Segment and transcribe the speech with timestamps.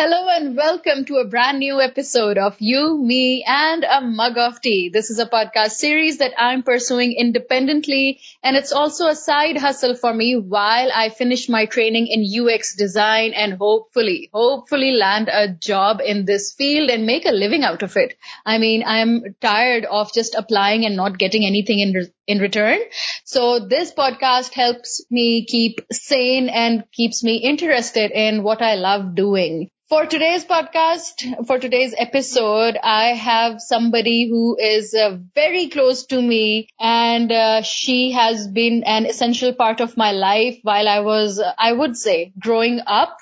[0.00, 4.58] Hello and welcome to a brand new episode of You, Me, and a Mug of
[4.62, 4.88] Tea.
[4.90, 9.94] This is a podcast series that I'm pursuing independently, and it's also a side hustle
[9.94, 15.48] for me while I finish my training in UX design and hopefully, hopefully land a
[15.48, 18.16] job in this field and make a living out of it.
[18.46, 22.78] I mean, I'm tired of just applying and not getting anything in, in return.
[23.24, 29.14] So this podcast helps me keep sane and keeps me interested in what I love
[29.14, 29.68] doing.
[29.88, 36.22] For today's podcast, for today's episode, I have somebody who is uh, very close to
[36.22, 41.42] me and uh, she has been an essential part of my life while I was,
[41.58, 43.16] I would say, growing up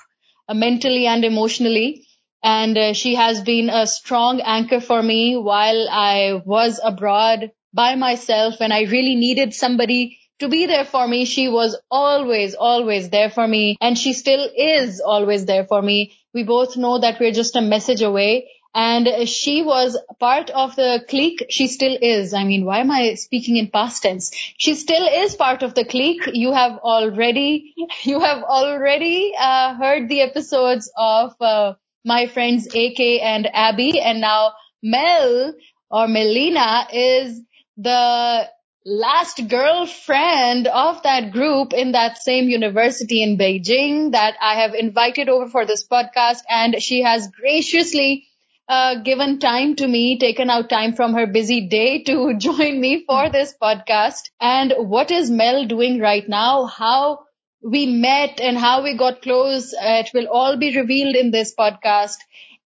[0.47, 2.05] uh, mentally and emotionally.
[2.43, 7.95] And uh, she has been a strong anchor for me while I was abroad by
[7.95, 11.25] myself when I really needed somebody to be there for me.
[11.25, 16.13] She was always, always there for me and she still is always there for me.
[16.33, 18.49] We both know that we're just a message away.
[18.73, 21.47] And she was part of the clique.
[21.49, 22.35] She still is.
[22.35, 24.29] I mean, why am I speaking in past tense?
[24.57, 26.29] She still is part of the clique.
[26.33, 31.73] You have already, you have already uh, heard the episodes of uh,
[32.05, 35.53] my friends AK and Abby, and now Mel
[35.89, 37.41] or Melina is
[37.81, 38.49] the
[38.85, 45.29] last girlfriend of that group in that same university in Beijing that I have invited
[45.29, 46.39] over for this podcast.
[46.49, 48.25] And she has graciously
[48.67, 53.05] uh, given time to me, taken out time from her busy day to join me
[53.07, 54.29] for this podcast.
[54.41, 56.65] And what is Mel doing right now?
[56.65, 57.19] How
[57.63, 59.73] we met and how we got close.
[59.73, 62.17] Uh, it will all be revealed in this podcast.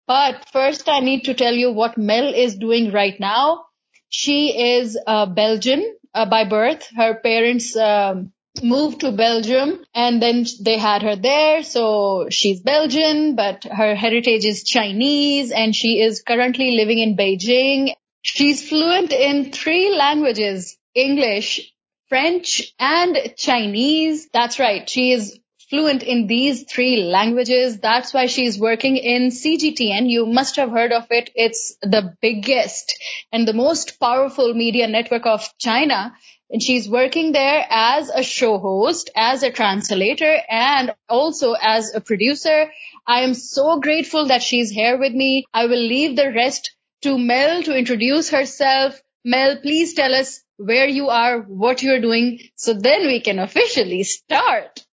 [0.08, 3.66] But first I need to tell you what Mel is doing right now.
[4.10, 6.88] She is a Belgian uh, by birth.
[6.96, 8.32] Her parents um,
[8.64, 11.64] moved to Belgium and then they had her there.
[11.64, 17.94] So she's Belgian, but her heritage is Chinese and she is currently living in Beijing.
[18.22, 21.72] She's fluent in three languages, English,
[22.10, 24.28] French, and Chinese.
[24.34, 24.90] That's right.
[24.90, 25.40] She is
[25.70, 27.80] fluent in these three languages.
[27.80, 30.10] That's why she's working in CGTN.
[30.10, 31.30] You must have heard of it.
[31.36, 32.98] It's the biggest
[33.32, 36.14] and the most powerful media network of China.
[36.50, 42.02] And she's working there as a show host, as a translator, and also as a
[42.02, 42.72] producer.
[43.06, 45.46] I am so grateful that she's here with me.
[45.54, 49.00] I will leave the rest to Mel to introduce herself.
[49.24, 54.04] Mel, please tell us where you are, what you're doing, so then we can officially
[54.04, 54.86] start.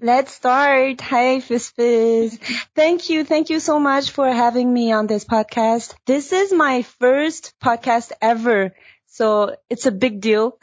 [0.00, 1.00] Let's start.
[1.00, 2.38] Hi, Fizz Fizz.
[2.76, 3.24] Thank you.
[3.24, 5.92] Thank you so much for having me on this podcast.
[6.06, 8.74] This is my first podcast ever.
[9.06, 10.56] So it's a big deal.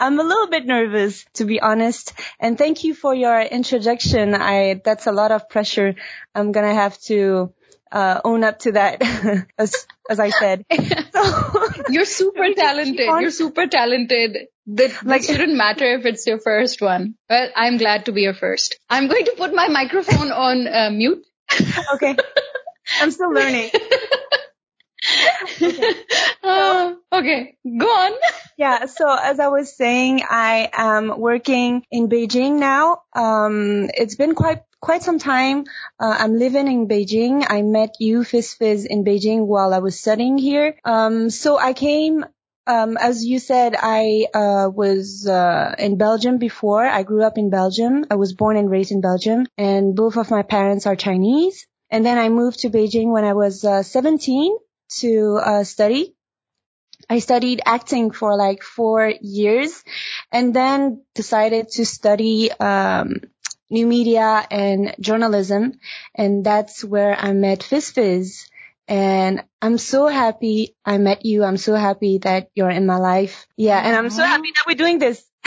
[0.00, 2.12] I'm a little bit nervous, to be honest.
[2.40, 4.34] And thank you for your introduction.
[4.34, 5.94] I, that's a lot of pressure.
[6.34, 7.52] I'm going to have to
[7.92, 9.02] uh, own up to that,
[9.58, 10.64] as as I said.
[11.12, 13.06] So, You're super talented.
[13.20, 14.46] You're super talented.
[14.68, 17.16] That like shouldn't matter if it's your first one.
[17.28, 18.78] Well, I'm glad to be your first.
[18.88, 21.26] I'm going to put my microphone on uh, mute.
[21.94, 22.16] Okay.
[23.00, 23.70] I'm still learning.
[25.60, 25.94] okay.
[26.42, 28.12] Uh, okay, go on.
[28.56, 33.02] Yeah, so as I was saying, I am working in Beijing now.
[33.14, 35.64] Um, it's been quite quite some time.
[35.98, 37.46] Uh, I'm living in Beijing.
[37.48, 40.76] I met you, Fizz Fizz, in Beijing while I was studying here.
[40.84, 42.24] Um, so I came
[42.66, 46.86] um, as you said, I uh, was uh, in Belgium before.
[46.86, 48.04] I grew up in Belgium.
[48.10, 51.66] I was born and raised in Belgium, and both of my parents are Chinese.
[51.90, 54.56] And then I moved to Beijing when I was uh, 17
[55.00, 56.14] to uh, study.
[57.08, 59.82] I studied acting for like four years,
[60.30, 63.22] and then decided to study um,
[63.70, 65.78] new media and journalism,
[66.14, 68.46] and that's where I met Fizz Fizz.
[68.88, 71.44] And I'm so happy I met you.
[71.44, 73.46] I'm so happy that you're in my life.
[73.56, 73.78] Yeah.
[73.78, 75.24] And I'm so happy that we're doing this.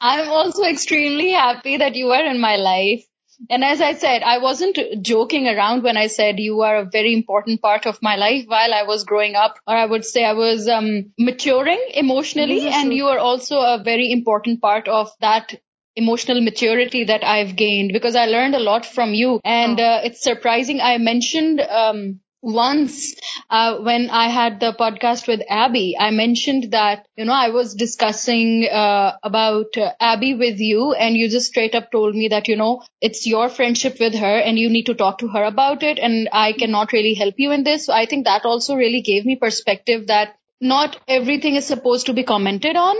[0.00, 3.04] I'm also extremely happy that you are in my life.
[3.50, 7.14] And as I said, I wasn't joking around when I said you are a very
[7.14, 10.32] important part of my life while I was growing up, or I would say I
[10.32, 15.54] was um, maturing emotionally, and you are also a very important part of that
[15.98, 19.40] emotional maturity that I've gained because I learned a lot from you.
[19.44, 19.84] And oh.
[19.84, 20.80] uh, it's surprising.
[20.80, 23.14] I mentioned um, once
[23.50, 27.74] uh, when I had the podcast with Abby, I mentioned that, you know, I was
[27.74, 32.48] discussing uh, about uh, Abby with you and you just straight up told me that,
[32.48, 35.82] you know, it's your friendship with her and you need to talk to her about
[35.82, 37.86] it and I cannot really help you in this.
[37.86, 42.12] So I think that also really gave me perspective that not everything is supposed to
[42.12, 42.96] be commented on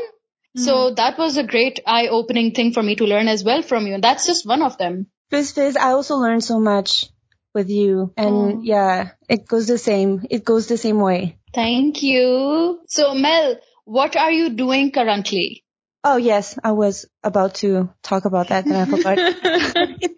[0.58, 0.94] so hmm.
[0.94, 3.94] that was a great eye opening thing for me to learn as well from you.
[3.94, 5.06] And that's just one of them.
[5.31, 7.08] Fizz Fizz, I also learned so much
[7.55, 8.12] with you.
[8.16, 8.60] And Oh.
[8.62, 10.26] yeah, it goes the same.
[10.31, 11.38] It goes the same way.
[11.55, 12.81] Thank you.
[12.87, 15.64] So Mel, what are you doing currently?
[16.05, 19.19] Oh yes, I was about to talk about that and I forgot.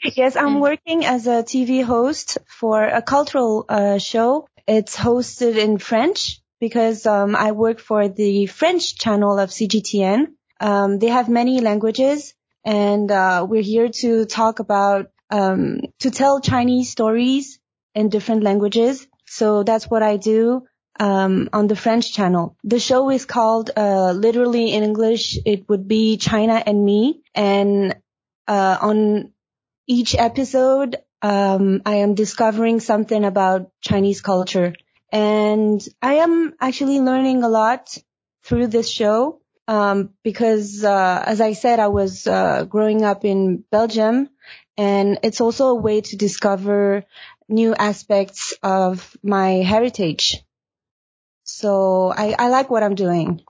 [0.17, 4.47] yes, I'm working as a TV host for a cultural uh, show.
[4.67, 10.27] It's hosted in French because um, I work for the French channel of CGTN.
[10.61, 12.35] Um, they have many languages,
[12.65, 17.59] and uh, we're here to talk about um, to tell Chinese stories
[17.95, 19.07] in different languages.
[19.27, 20.67] So that's what I do
[20.99, 22.57] um, on the French channel.
[22.65, 27.23] The show is called, uh, literally in English, it would be China and Me.
[27.35, 27.97] And,
[28.47, 29.33] uh, on
[29.87, 34.75] each episode, um, I am discovering something about Chinese culture.
[35.13, 37.97] And I am actually learning a lot
[38.45, 39.41] through this show.
[39.69, 44.29] Um, because, uh, as I said, I was, uh, growing up in Belgium
[44.77, 47.05] and it's also a way to discover
[47.51, 50.43] new aspects of my heritage.
[51.45, 53.43] So I, I like what I'm doing.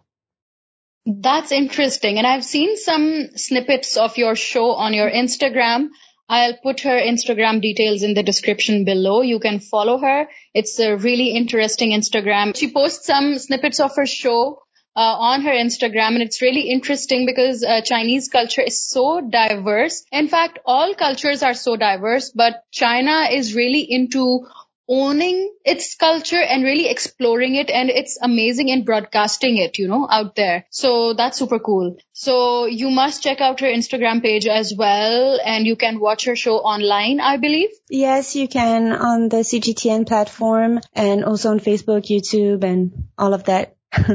[1.06, 2.18] That's interesting.
[2.18, 5.90] And I've seen some snippets of your show on your Instagram.
[6.30, 9.20] I'll put her Instagram details in the description below.
[9.20, 10.28] You can follow her.
[10.54, 12.56] It's a really interesting Instagram.
[12.56, 14.62] She posts some snippets of her show
[14.94, 20.04] uh, on her Instagram and it's really interesting because uh, Chinese culture is so diverse.
[20.12, 24.46] In fact, all cultures are so diverse, but China is really into
[24.90, 30.08] owning its culture and really exploring it and it's amazing in broadcasting it, you know,
[30.10, 30.66] out there.
[30.70, 31.96] So that's super cool.
[32.12, 36.34] So you must check out her Instagram page as well and you can watch her
[36.34, 37.70] show online, I believe.
[37.88, 43.44] Yes, you can on the CGTN platform and also on Facebook, YouTube and all of
[43.44, 43.76] that.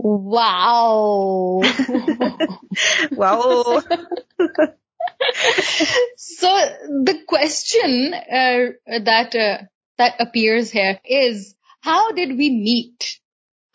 [0.00, 1.60] Wow.
[3.10, 3.82] wow.
[6.16, 6.48] so
[7.04, 9.64] the question uh, that uh,
[9.98, 13.20] that appears here is how did we meet?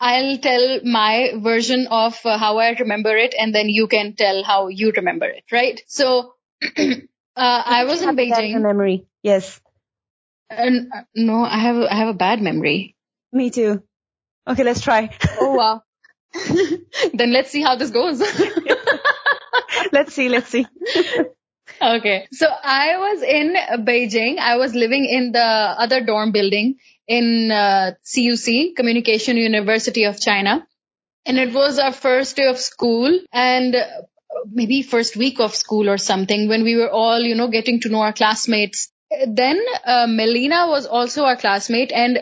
[0.00, 4.42] I'll tell my version of uh, how I remember it, and then you can tell
[4.44, 5.80] how you remember it, right?
[5.86, 7.02] So uh,
[7.36, 8.60] I was in Have a bad Beijing.
[8.60, 9.06] memory.
[9.22, 9.60] Yes.
[10.50, 12.96] And uh, no, I have I have a bad memory.
[13.32, 13.82] Me too.
[14.46, 15.10] Okay, let's try.
[15.40, 15.82] Oh wow.
[17.14, 18.20] then let's see how this goes.
[19.92, 20.66] let's see, let's see.
[21.80, 22.26] Okay.
[22.32, 24.38] So I was in Beijing.
[24.38, 26.76] I was living in the other dorm building
[27.06, 30.66] in uh, CUC, Communication University of China.
[31.26, 33.86] And it was our first day of school and uh,
[34.50, 37.88] maybe first week of school or something when we were all, you know, getting to
[37.88, 38.90] know our classmates.
[39.26, 42.20] Then uh, Melina was also our classmate and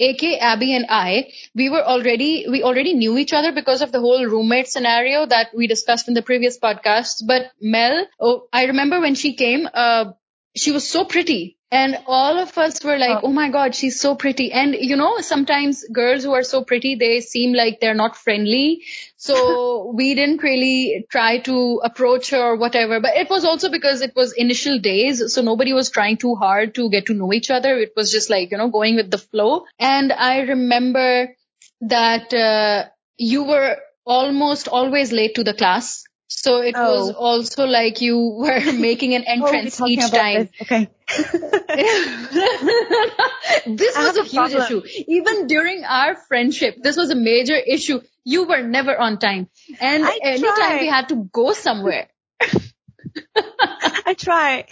[0.00, 4.00] AK, Abby and I, we were already, we already knew each other because of the
[4.00, 7.22] whole roommate scenario that we discussed in the previous podcasts.
[7.26, 10.12] But Mel, oh, I remember when she came, uh,
[10.56, 11.58] she was so pretty.
[11.74, 13.28] And all of us were like, Oh.
[13.28, 14.52] oh my God, she's so pretty.
[14.52, 18.82] And you know, sometimes girls who are so pretty, they seem like they're not friendly.
[19.16, 23.00] So we didn't really try to approach her or whatever.
[23.00, 25.34] But it was also because it was initial days.
[25.34, 27.76] So nobody was trying too hard to get to know each other.
[27.76, 29.64] It was just like, you know, going with the flow.
[29.80, 31.34] And I remember
[31.80, 36.04] that, uh, you were almost always late to the class.
[36.36, 37.14] So it was Oh.
[37.14, 40.48] also like you were making an Oh, entrance talking each time.
[40.58, 40.62] this.
[40.62, 40.90] Okay.
[43.66, 44.82] this I was a a huge issue.
[45.08, 48.00] Even during our friendship, this was a major issue.
[48.24, 49.48] You were never on time.
[49.80, 50.80] And I anytime tried.
[50.80, 52.08] we had to go somewhere,
[54.06, 54.66] I try.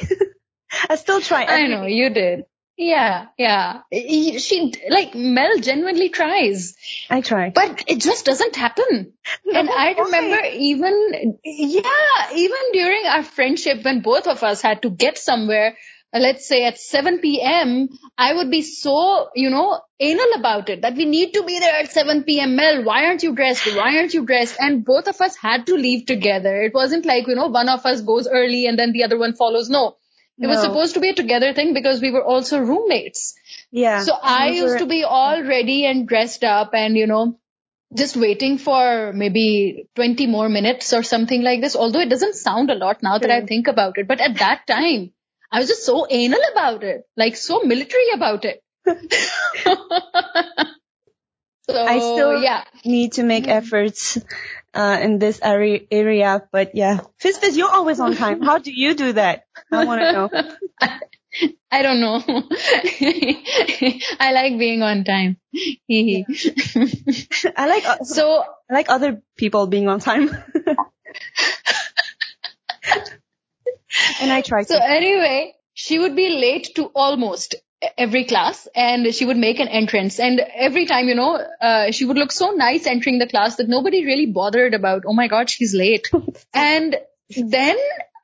[0.89, 1.45] I still try.
[1.45, 2.45] I every know you did.
[2.77, 3.83] Yeah, yeah.
[3.93, 6.75] She, like, Mel genuinely tries,
[7.11, 7.51] I try.
[7.51, 9.13] but it just doesn't happen.
[9.45, 10.05] and No, I why?
[10.05, 15.77] remember even, yeah, even during our friendship when both of us had to get somewhere,
[16.15, 17.89] uh, let's say at 7 p.m.,
[18.19, 21.75] I would be so, you know, anal about it that we need to be there
[21.77, 22.57] at 7 p.m.
[22.57, 23.67] Mel, why aren't you dressed?
[23.77, 24.57] Why aren't you dressed?
[24.59, 26.63] And both of us had to leave together.
[26.63, 29.35] It wasn't like, you know, one of us goes early and then the other one
[29.35, 29.71] follows.
[29.71, 29.97] No.
[30.39, 33.35] It was supposed to be a together thing because we were also roommates.
[33.71, 34.03] Yeah.
[34.03, 37.39] So I We used were- to be all ready and dressed up and, you know,
[37.95, 41.77] just waiting for maybe 20 more minutes or something like this.
[41.77, 44.09] Although it doesn't sound a lot now that I think about it.
[44.09, 45.13] But at that time,
[45.51, 48.63] I was just so anal about it, like so military about it.
[51.71, 52.65] so, I still yeah.
[52.85, 53.59] need to make mm-hmm.
[53.59, 54.19] efforts
[54.75, 57.01] uh, in this area, area, but yeah.
[57.21, 58.43] Fizz Fizz, you're always on time.
[58.43, 59.45] How do you do that?
[59.71, 60.31] I want to know.
[61.71, 62.23] I don't know.
[64.21, 65.39] I like being on time.
[65.51, 66.27] Hee.
[67.57, 70.29] I like uh, so I like other people being on time.
[74.21, 74.85] and I tried So to.
[74.91, 77.55] anyway, she would be late to almost
[77.99, 80.19] every class and she would make an entrance.
[80.19, 83.69] And every time you know uh, she would look so nice entering the class that
[83.69, 86.11] nobody really bothered about oh my god she's late.
[86.55, 86.97] And
[87.37, 87.77] then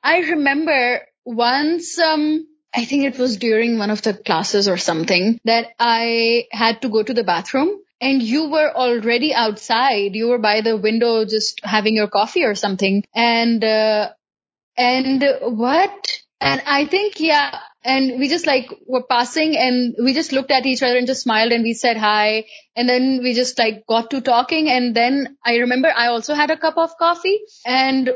[0.02, 5.40] i remember once um i think it was during one of the classes or something
[5.44, 10.14] that i had to go to the bathroom and you were already outside.
[10.14, 13.04] You were by the window just having your coffee or something.
[13.14, 14.10] And uh,
[14.76, 16.08] and what?
[16.40, 20.66] And I think, yeah, and we just like were passing and we just looked at
[20.66, 22.44] each other and just smiled and we said hi.
[22.74, 24.68] And then we just like got to talking.
[24.68, 28.10] And then I remember I also had a cup of coffee and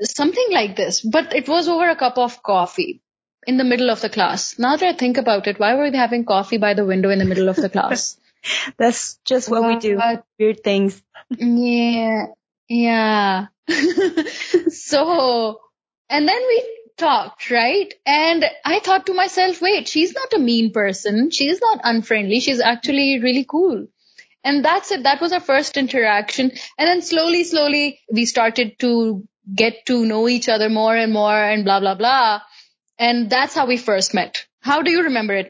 [0.00, 3.02] something like this, but it was over a cup of coffee
[3.46, 4.58] in the middle of the class.
[4.58, 7.18] Now that I think about it, why were we having coffee by the window in
[7.18, 8.16] the middle of the class?
[8.78, 10.00] That's just what we do.
[10.38, 11.02] Weird things.
[11.30, 12.26] Yeah.
[12.68, 13.46] Yeah.
[14.68, 15.60] so,
[16.08, 17.92] and then we talked, right?
[18.06, 21.30] And I thought to myself, wait, she's not a mean person.
[21.30, 22.40] She's not unfriendly.
[22.40, 23.86] She's actually really cool.
[24.44, 25.04] And that's it.
[25.04, 26.50] That was our first interaction.
[26.78, 31.36] And then slowly, slowly, we started to get to know each other more and more
[31.36, 32.40] and blah, blah, blah.
[32.98, 34.46] And that's how we first met.
[34.60, 35.48] How do you remember it?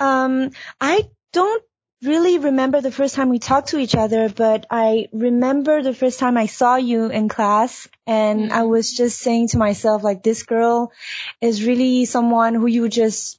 [0.00, 1.62] Um, I don't
[2.02, 6.18] really remember the first time we talked to each other, but I remember the first
[6.18, 8.52] time I saw you in class and.
[8.52, 10.92] I was just saying to myself, like, this girl
[11.40, 13.38] is really someone who you just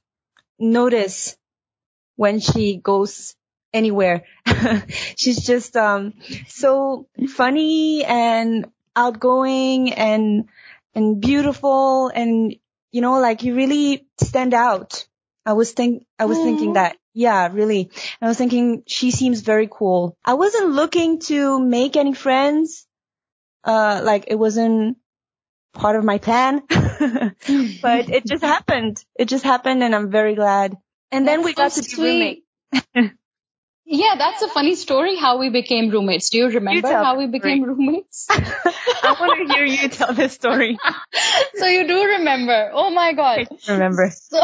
[0.60, 1.38] notice
[2.16, 3.36] when she goes
[3.74, 4.24] anywhere.
[5.18, 6.14] She's just, um,
[6.48, 10.50] so funny and outgoing and,
[10.96, 12.56] and beautiful and,
[12.92, 15.08] you know, like you really stand out.
[15.46, 16.96] I was think, I was thinking that.
[17.14, 17.92] Yeah, really.
[18.22, 20.18] I was thinking she seems very cool.
[20.26, 22.88] I wasn't looking to make any friends.
[23.64, 24.98] Uh, like it wasn't
[25.74, 29.04] part of my plan, but it just happened.
[29.18, 30.76] It just happened and I'm very glad.
[31.12, 32.44] And then That's we got so to be sweet.
[32.96, 33.18] roommates.
[33.86, 36.30] Yeah, that's a funny story how we became roommates.
[36.30, 38.28] Do you remember tell how we became roommates?
[38.30, 40.78] I want to hear you tell this story.
[41.56, 42.72] so you do remember.
[42.74, 43.48] Oh my god.
[43.68, 44.10] Remember.
[44.10, 44.40] So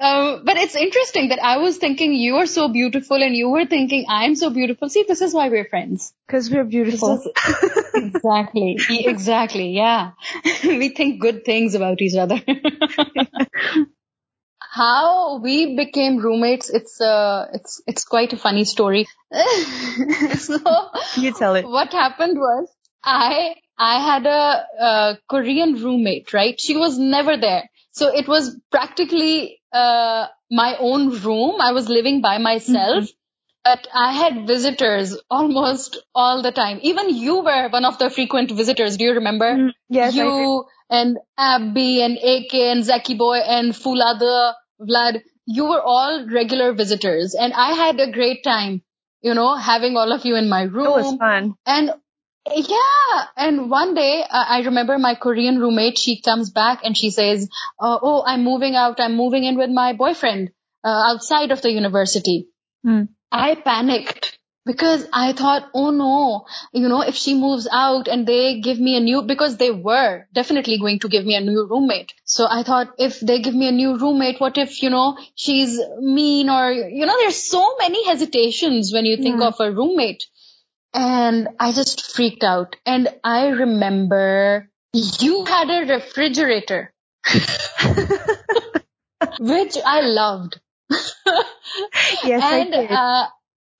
[0.00, 3.66] um, but it's interesting that I was thinking you are so beautiful and you were
[3.66, 4.88] thinking I'm so beautiful.
[4.88, 6.12] See, this is why we're friends.
[6.28, 7.22] Cause we're beautiful.
[7.96, 8.76] Exactly.
[8.90, 9.70] exactly.
[9.70, 10.10] Yeah.
[10.64, 12.38] we think good things about each other.
[14.60, 19.06] How we became roommates, it's uh it's it's quite a funny story.
[20.34, 20.58] so
[21.16, 21.66] you tell it.
[21.66, 22.68] what happened was
[23.02, 26.60] I I had a, a Korean roommate, right?
[26.60, 27.70] She was never there.
[27.96, 31.60] So it was practically uh my own room.
[31.60, 33.08] I was living by myself.
[33.64, 36.78] But I had visitors almost all the time.
[36.82, 38.96] Even you were one of the frequent visitors.
[38.96, 39.48] Do you remember?
[39.56, 45.80] Mm, yes, you and Abby and AK and Zaki Boy and Fulada, Vlad, you were
[45.80, 47.34] all regular visitors.
[47.34, 48.82] And I had a great time,
[49.20, 50.86] you know, having all of you in my room.
[50.86, 51.54] It was fun.
[51.66, 51.90] And
[52.54, 57.10] yeah, and one day uh, I remember my Korean roommate, she comes back and she
[57.10, 57.48] says,
[57.80, 59.00] uh, oh, I'm moving out.
[59.00, 60.50] I'm moving in with my boyfriend
[60.84, 62.48] uh, outside of the university.
[62.84, 63.04] Hmm.
[63.32, 68.60] I panicked because I thought, oh no, you know, if she moves out and they
[68.60, 72.14] give me a new, because they were definitely going to give me a new roommate.
[72.24, 75.80] So I thought, if they give me a new roommate, what if, you know, she's
[76.00, 79.42] mean or, you know, there's so many hesitations when you think Hmm.
[79.42, 80.24] of a roommate.
[80.94, 82.76] And I just freaked out.
[82.86, 86.92] And I remember you had a refrigerator,
[89.38, 90.60] which I loved.
[92.22, 92.90] Yes, I did.
[92.90, 93.26] uh,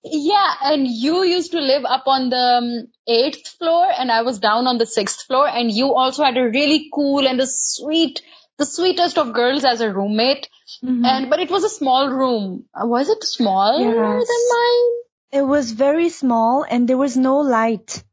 [0.03, 4.39] yeah, and you used to live up on the um, eighth floor, and I was
[4.39, 8.21] down on the sixth floor, and you also had a really cool and the sweet,
[8.57, 10.49] the sweetest of girls as a roommate.
[10.83, 11.05] Mhm.
[11.05, 12.65] And but it was a small room.
[12.73, 14.27] Uh, Was it smaller Yes.
[14.27, 14.91] than mine?
[15.31, 18.03] It was very small and there was no light.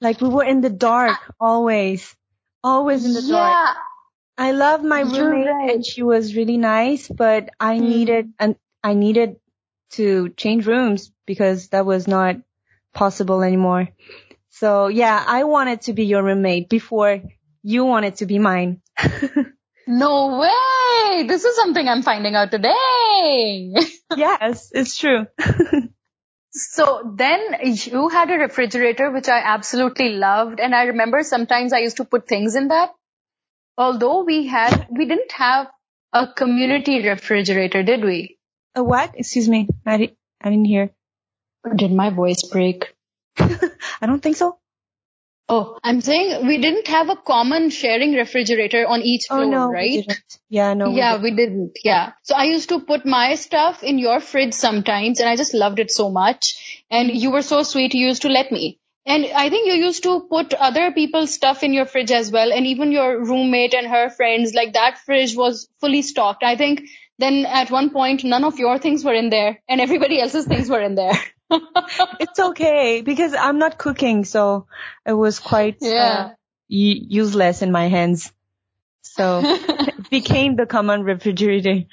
[0.00, 2.14] Like we were in the dark always.
[2.64, 3.50] Always in the dark.
[3.52, 3.74] yeah,
[4.38, 5.70] I love my You're roommate right.
[5.74, 7.88] and she was really nice, but I Hmm.
[7.88, 9.36] needed and I needed
[9.92, 12.36] to change rooms because that was not
[12.94, 13.88] possible anymore.
[14.50, 17.20] So yeah, I wanted to be your roommate before
[17.62, 18.80] you wanted to be mine.
[19.86, 21.26] no way.
[21.26, 23.74] This is something I'm finding out today.
[24.16, 25.26] yes, it's true.
[26.52, 30.60] So then you had a refrigerator, which I absolutely loved.
[30.60, 32.90] And I remember sometimes I used to put things in that.
[33.78, 35.68] Although we had, we didn't have
[36.12, 38.38] a community refrigerator, did we?
[38.74, 39.12] A what?
[39.16, 39.68] Excuse me.
[39.86, 40.90] I, di- I didn't hear.
[41.74, 42.94] Did my voice break?
[43.38, 44.58] I don't think so.
[45.54, 49.50] Oh, I'm saying we didn't have a common sharing refrigerator on each oh, floor, oh
[49.50, 50.06] no, right?
[50.08, 50.14] we.
[50.48, 50.88] Yeah, no.
[50.88, 51.22] we yeah, didn't.
[51.24, 51.78] we didn't.
[51.84, 52.12] Yeah.
[52.22, 55.78] So I used to put my stuff in your fridge sometimes and I just loved
[55.78, 56.84] it so much.
[56.90, 57.92] And you were so sweet.
[57.92, 58.78] You used to let me.
[59.04, 62.50] And I think you used to put other people's stuff in your fridge as well.
[62.50, 66.42] And even your roommate and her friends, like that fridge was fully stocked.
[66.42, 66.84] I think
[67.18, 70.70] then at one point, none of your things were in there and everybody else's things
[70.70, 71.12] were in there.
[72.20, 74.66] It's okay because I'm not cooking, so
[75.06, 76.30] it was quite Yeah.
[76.30, 76.34] uh,
[76.68, 78.32] useless in my hands.
[79.02, 81.84] So it became the common refrigerator.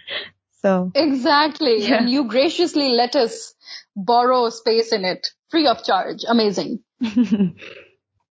[0.61, 1.77] So Exactly.
[1.87, 1.99] Yeah.
[1.99, 3.53] And you graciously let us
[3.95, 6.19] borrow space in it free of charge.
[6.27, 6.79] Amazing.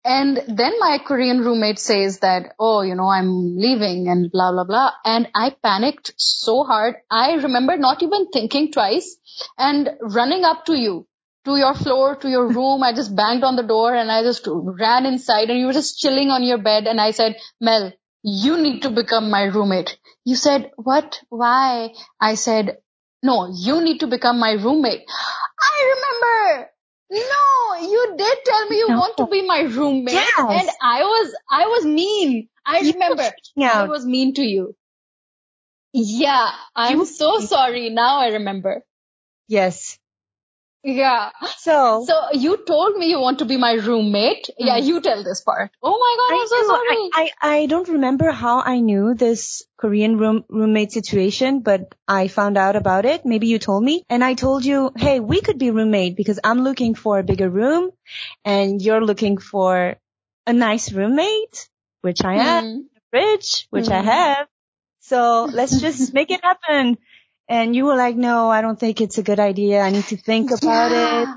[0.06, 4.64] And then my Korean roommate says that, oh, you know, I'm leaving and blah, blah,
[4.64, 4.90] blah.
[5.02, 6.96] And I panicked so hard.
[7.10, 9.16] I remember not even thinking twice
[9.56, 11.06] and running up to you,
[11.44, 12.82] to your floor, to your room.
[12.82, 15.98] I just banged on the door and I just ran inside and you were just
[15.98, 16.86] chilling on your bed.
[16.86, 19.96] And I said, Mel, you need to become my roommate.
[20.24, 21.20] You said, what?
[21.28, 21.90] Why?
[22.20, 22.78] I said,
[23.22, 25.02] no, you need to become my roommate.
[25.08, 26.70] I remember.
[27.10, 28.98] No, you did tell me you No.
[28.98, 30.14] want to be my roommate.
[30.14, 30.38] Yes.
[30.38, 32.48] And I was, I was mean.
[32.66, 33.30] I You remember.
[33.60, 34.74] I was mean to you.
[35.92, 37.90] Yeah, I'm You- so sorry.
[37.90, 38.82] Now I remember.
[39.48, 39.98] yes.
[40.84, 41.30] Yeah.
[41.56, 44.50] So, So you told me you want to be my roommate.
[44.58, 44.84] Yeah, Mm.
[44.84, 45.70] you tell this part.
[45.82, 46.66] Oh my god, I, I'm so do.
[46.66, 47.10] sorry.
[47.14, 52.28] I, I, I don't remember how I knew this Korean room, roommate situation, but I
[52.28, 53.24] found out about it.
[53.24, 56.62] Maybe you told me and I told you, hey, we could be roommate because I'm
[56.62, 57.90] looking for a bigger room
[58.44, 59.96] and you're looking for
[60.46, 61.68] a nice roommate,
[62.02, 62.80] which I am, Hmm.
[63.10, 64.06] fridge, which I Hmm.
[64.06, 64.46] have.
[65.00, 66.98] So let's just make it happen.
[67.48, 69.80] And you were like, no, I don't think it's a good idea.
[69.80, 71.28] I need to think about it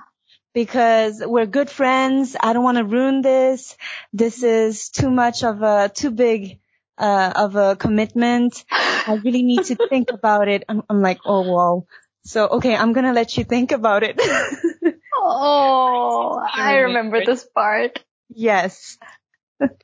[0.54, 2.36] because we're good friends.
[2.40, 3.76] I don't want to ruin this.
[4.14, 6.60] This is too much of a, too big,
[6.98, 8.64] uh, of a commitment.
[8.72, 10.64] I really need to think about it.
[10.70, 11.86] I'm, I'm like, oh, wow.
[12.24, 14.20] So, okay, I'm going to let you think about it.
[15.30, 18.00] Oh, I remember this part.
[18.30, 18.98] yes.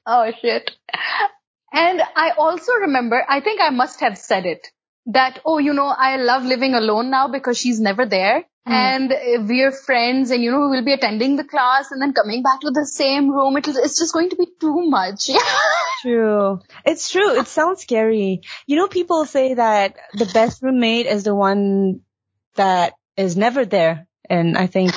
[0.06, 0.72] Oh shit.
[1.74, 4.68] And I also remember, I think I must have said it,
[5.08, 8.46] that, oh, you know, I love living alone now because she's never there.
[8.66, 12.44] And uh, we're friends and, you know, we'll be attending the class and then coming
[12.44, 13.58] back to the same room.
[13.58, 15.30] It'll, it's just going to be too much.
[16.02, 16.62] True.
[16.86, 17.40] It's true.
[17.40, 18.42] It sounds scary.
[18.66, 22.02] You know, people say that the best roommate is the one
[22.56, 24.08] that is never there.
[24.30, 24.94] And I think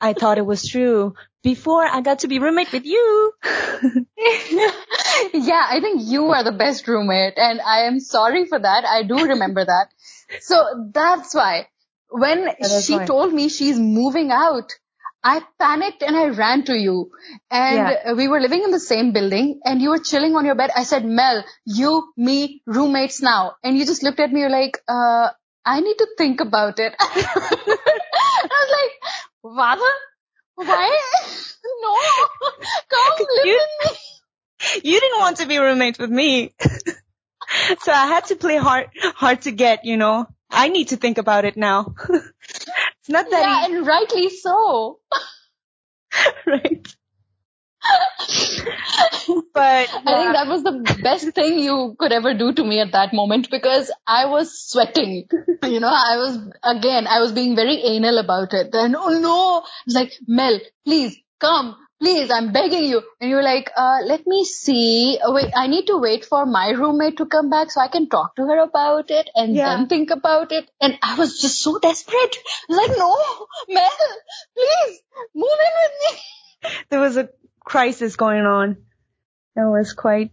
[0.00, 1.14] I thought it was true
[1.44, 3.32] before I got to be roommate with you.
[3.46, 4.00] yeah,
[5.70, 8.84] I think you are the best roommate and I am sorry for that.
[8.84, 9.88] I do remember that.
[10.40, 11.68] So that's why
[12.08, 13.04] when that's she why.
[13.04, 14.72] told me she's moving out,
[15.22, 17.10] I panicked and I ran to you
[17.50, 18.12] and Yeah.
[18.14, 20.70] we were living in the same building and you were chilling on your bed.
[20.74, 23.52] I said, Mel, you, me, roommates now.
[23.62, 25.28] And you just looked at me you're like, uh,
[25.64, 26.94] I need to think about it.
[27.00, 29.52] I was like,
[30.54, 30.68] what?
[31.82, 31.96] No,
[32.88, 33.98] come live You- with me.
[34.84, 36.54] You didn't want to be roommate with me.
[37.80, 40.26] so I had to play hard, hard to get, you know.
[40.50, 41.94] I need to think about it now.
[42.08, 43.40] it's not that.
[43.40, 45.00] Yeah, that and rightly so.
[46.46, 46.94] right?
[49.54, 52.92] But I think that was the best thing you could ever do to me at
[52.92, 55.28] that moment because I was sweating.
[55.62, 58.68] You know, I was, again, I was being very anal about it.
[58.74, 61.76] And oh no, I was like, Mel, please come.
[62.00, 63.02] Please, I'm begging you.
[63.20, 65.18] And you were like, uh, let me see.
[65.22, 68.08] Oh, wait, I need to wait for my roommate to come back so I can
[68.10, 69.76] talk to her about it and Yeah.
[69.76, 70.68] then think about it.
[70.82, 72.36] And I was just so desperate.
[72.68, 73.90] I was like, no, Mel,
[74.54, 75.00] please
[75.34, 76.70] move in with me.
[76.90, 77.28] there was a
[77.64, 78.76] crisis going on.
[79.56, 80.32] That was quite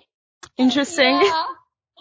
[0.56, 1.20] interesting.
[1.22, 1.44] Yeah.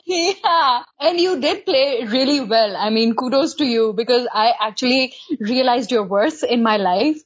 [0.06, 0.84] Yeah.
[1.02, 2.78] And you did play really well.
[2.78, 7.18] I mean, kudos to you because I actually realized your worth in my life.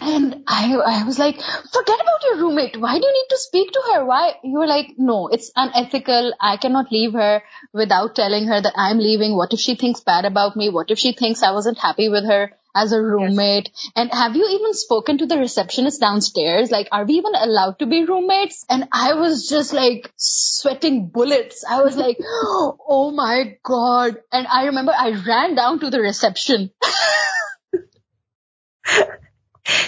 [0.00, 2.76] And I, I was like, forget about your roommate.
[2.76, 4.04] Why do you need to speak to her?
[4.04, 4.32] Why?
[4.42, 6.32] You were like, no, it's unethical.
[6.40, 9.36] I cannot leave her without telling her that I'm leaving.
[9.36, 10.70] What if she thinks bad about me?
[10.70, 13.70] What if she thinks I wasn't happy with her as a roommate?
[13.96, 16.70] And have you even spoken to the receptionist downstairs?
[16.70, 18.64] Like, are we even allowed to be roommates?
[18.68, 21.64] And I was just like sweating bullets.
[21.68, 24.18] I was like, oh my God.
[24.30, 26.70] And I remember I ran down to the reception.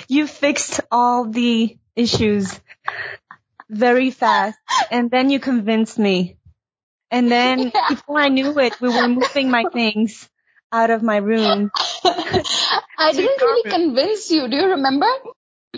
[0.09, 2.59] You fixed all the issues
[3.69, 4.59] very fast
[4.91, 6.37] and then you convinced me.
[7.11, 7.89] And then Yeah.
[7.91, 10.29] before I knew it, we were moving my things
[10.73, 11.71] out of my room.
[12.05, 14.49] I didn't really convince you.
[14.49, 15.07] Do you remember?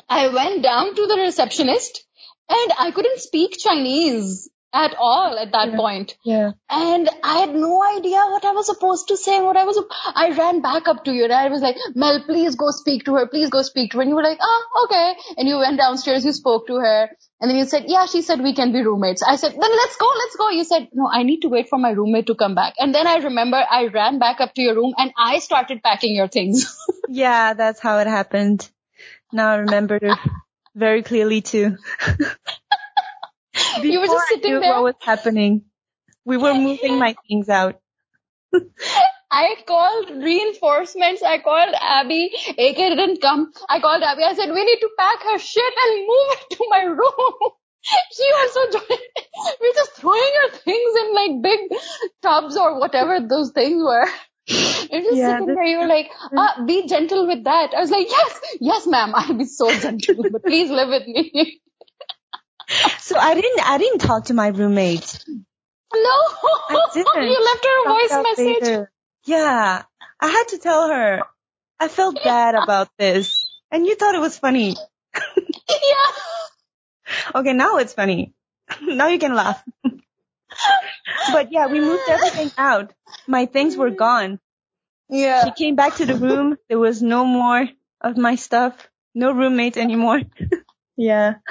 [0.09, 2.05] I went down to the receptionist
[2.48, 5.76] and I couldn't speak Chinese at all at that Yeah.
[5.76, 6.16] point.
[6.24, 6.53] Yeah.
[6.68, 9.83] And I had no idea what I was supposed to say, what I was,
[10.14, 13.14] I ran back up to you and I was like, Mel, please go speak to
[13.14, 14.03] her, please go speak to her.
[14.03, 15.14] And you were like, oh, okay.
[15.37, 17.11] And you went downstairs, you spoke to her.
[17.40, 19.22] And then you said, yeah, she said we can be roommates.
[19.22, 20.50] I said, then let's go, let's go.
[20.50, 22.74] You said, no, I need to wait for my roommate to come back.
[22.79, 26.14] And then I remember I ran back up to your room and I started packing
[26.14, 26.76] your things.
[27.12, 28.70] Yeah, that's how it happened.
[29.33, 29.98] Now I remember
[30.76, 31.76] very clearly too.
[33.83, 34.70] You were just Before I sitting knew there.
[34.74, 35.62] What was happening?
[36.24, 37.81] We were moving my things out.
[39.31, 41.23] I called reinforcements.
[41.23, 42.31] I called Abby.
[42.49, 43.53] AK didn't come.
[43.69, 44.25] I called Abby.
[44.25, 47.51] I said, we need to pack her shit and move it to my room.
[48.12, 49.01] she also joined.
[49.61, 51.61] We're just throwing her things in like big
[52.23, 54.07] tubs or whatever those things were.
[54.49, 55.64] You're just Yeah, sitting there.
[55.64, 57.73] You were like, ah, be gentle with that.
[57.77, 59.12] I was like, yes, yes, ma'am.
[59.14, 61.61] I'll be so gentle, but please live with me.
[63.01, 65.25] So I didn't, I didn't talk to my roommate.
[65.95, 66.19] no,
[66.69, 67.14] I didn't.
[67.16, 68.47] you left her a voice message.
[68.62, 68.93] later.
[69.24, 69.83] Yeah.
[70.20, 71.22] I had to tell her.
[71.78, 73.46] I felt bad about this.
[73.70, 74.76] And you thought it was funny.
[75.14, 76.12] Yeah.
[77.35, 78.35] Okay, now it's funny.
[78.83, 79.62] now you can laugh.
[81.33, 82.92] but yeah, we moved everything out.
[83.26, 83.96] My things were mm-hmm.
[83.96, 84.40] gone.
[85.09, 85.44] Yeah.
[85.44, 86.56] She came back to the room.
[86.68, 87.68] There was no more
[88.00, 88.74] of my stuff.
[89.14, 90.20] No roommate anymore.
[90.96, 91.35] yeah.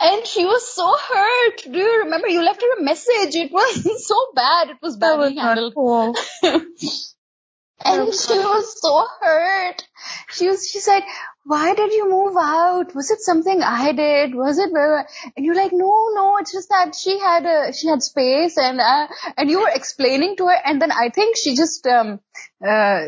[0.00, 1.62] And she was so hurt.
[1.70, 2.28] Do you remember?
[2.28, 3.34] You left her a message.
[3.34, 4.70] It was so bad.
[4.70, 5.74] It was badly handled.
[5.74, 6.14] cool.
[6.42, 9.84] and she was so hurt.
[10.30, 11.02] She was, she said,
[11.44, 12.94] why did you move out?
[12.94, 14.34] Was it something I did?
[14.34, 18.02] Was it, and you're like, no, no, it's just that she had a, she had
[18.02, 20.56] space and, uh, and you were explaining to her.
[20.64, 22.20] And then I think she just, um,
[22.66, 23.00] uh,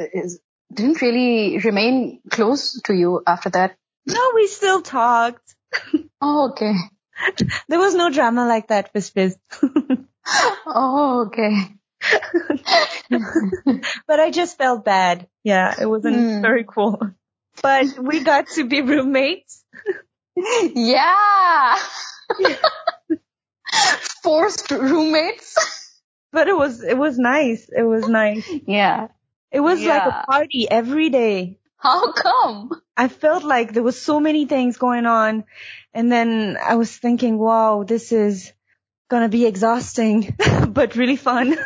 [0.73, 3.77] didn't really remain close to you after that.
[4.07, 5.55] No, we still talked.
[6.21, 6.75] Oh, okay.
[7.69, 9.37] There was no drama like that, Fizz Fizz.
[10.67, 11.53] Oh, okay.
[14.07, 15.27] but I just felt bad.
[15.43, 16.43] Yeah, it wasn't Hmm.
[16.43, 17.01] very cool.
[17.61, 19.65] But we got to be roommates.
[20.37, 21.77] Yeah.
[24.23, 25.57] Forced roommates.
[26.33, 27.69] But it was, it was nice.
[27.69, 28.49] It was nice.
[28.67, 29.09] Yeah.
[29.51, 31.59] It was like a party every day.
[31.77, 32.71] How come?
[32.97, 35.45] I felt like there was so many things going on.
[35.95, 38.53] And then I was thinking, wow, this is
[39.09, 40.37] gonna be exhausting,
[40.69, 41.53] but really fun.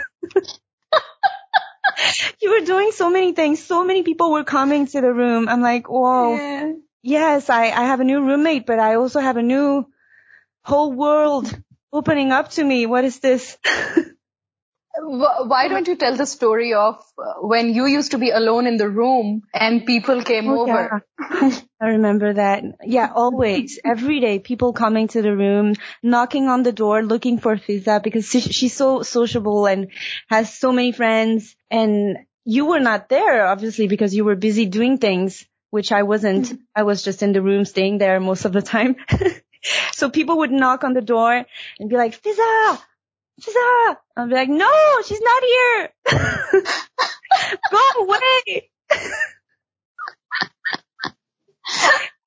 [2.40, 3.62] you were doing so many things.
[3.62, 5.48] So many people were coming to the room.
[5.48, 6.36] I'm like, whoa.
[6.36, 6.72] Yeah.
[7.02, 9.86] yes, I, I have a new roommate, but I also have a new
[10.62, 11.52] whole world
[11.92, 12.86] opening up to me.
[12.86, 13.56] What is this?
[14.98, 18.66] Wh- Why don't you tell the story of uh, when you used to be alone
[18.66, 21.02] in the room and people came Oh, over?
[21.20, 21.50] yeah.
[21.80, 22.64] I remember that.
[22.84, 27.56] Yeah, always, every day, people coming to the room, knocking on the door, looking for
[27.56, 29.88] Fiza because she's so sociable and
[30.28, 31.54] has so many friends.
[31.70, 36.58] And you were not there, obviously, because you were busy doing things, which I wasn't.
[36.74, 38.96] I was just in the room staying there most of the time.
[39.92, 41.44] so people would knock on the door
[41.78, 42.80] and be like, Fiza,
[43.42, 43.96] Fiza.
[44.16, 45.90] I'll be like, no, she's not here.
[47.70, 48.70] Go away.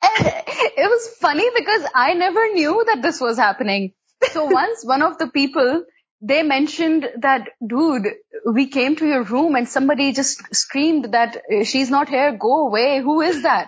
[0.01, 3.93] It was funny because I never knew that this was happening.
[4.31, 5.83] So once one of the people,
[6.21, 8.07] they mentioned that, dude,
[8.45, 12.67] we came to your room and somebody just screamed that uh, she's not here, go
[12.67, 13.01] away.
[13.01, 13.67] Who is that?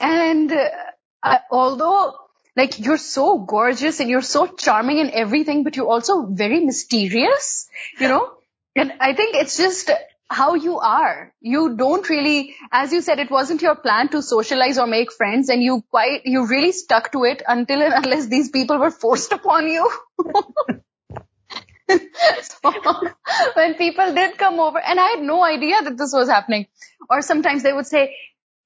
[0.00, 0.68] and uh,
[1.22, 2.14] I, although
[2.58, 7.68] like you're so gorgeous and you're so charming and everything, but you're also very mysterious,
[8.00, 8.32] you know?
[8.74, 9.90] And I think it's just
[10.28, 11.32] how you are.
[11.40, 15.48] You don't really, as you said, it wasn't your plan to socialize or make friends
[15.48, 19.32] and you quite, you really stuck to it until and unless these people were forced
[19.32, 19.90] upon you.
[21.88, 22.72] so
[23.54, 26.66] when people did come over and I had no idea that this was happening
[27.08, 28.14] or sometimes they would say,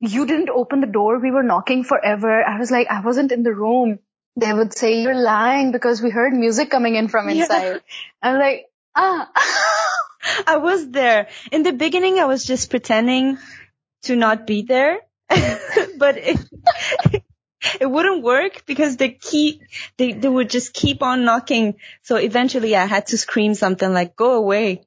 [0.02, 1.18] you didn't open the door.
[1.18, 2.42] We were knocking forever.
[2.44, 4.00] I was like, I wasn't in the room.
[4.36, 7.42] They would say, you're lying because we heard music coming in from Yeah.
[7.42, 7.80] inside.
[8.20, 9.30] I'm like, ah.
[10.46, 11.28] I was there.
[11.52, 13.38] In the beginning, I was just pretending
[14.04, 14.98] to not be there,
[15.98, 16.38] but it,
[17.80, 19.62] it wouldn't work because they keep,
[19.98, 21.74] they, they would just keep on knocking.
[22.02, 24.84] So eventually I had to scream something like, go away.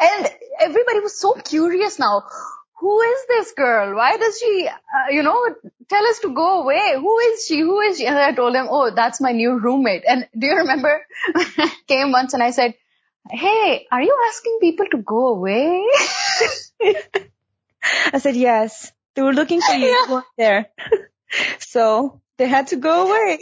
[0.00, 0.30] and
[0.66, 2.22] everybody was so curious now.
[2.78, 3.96] Who is this girl?
[3.96, 5.38] Why does she, uh, you know,
[5.88, 6.92] tell us to go away?
[6.96, 7.60] Who is she?
[7.60, 8.06] Who is she?
[8.06, 10.02] And I told him, oh, that's my new roommate.
[10.06, 11.06] And do you remember?
[11.34, 12.74] I came once and I said,
[13.30, 15.84] hey, are you asking people to go away?
[18.12, 18.92] I said, yes.
[19.14, 20.06] They were looking for you.
[20.10, 20.66] Weren't there.
[21.58, 23.38] so they had to go away.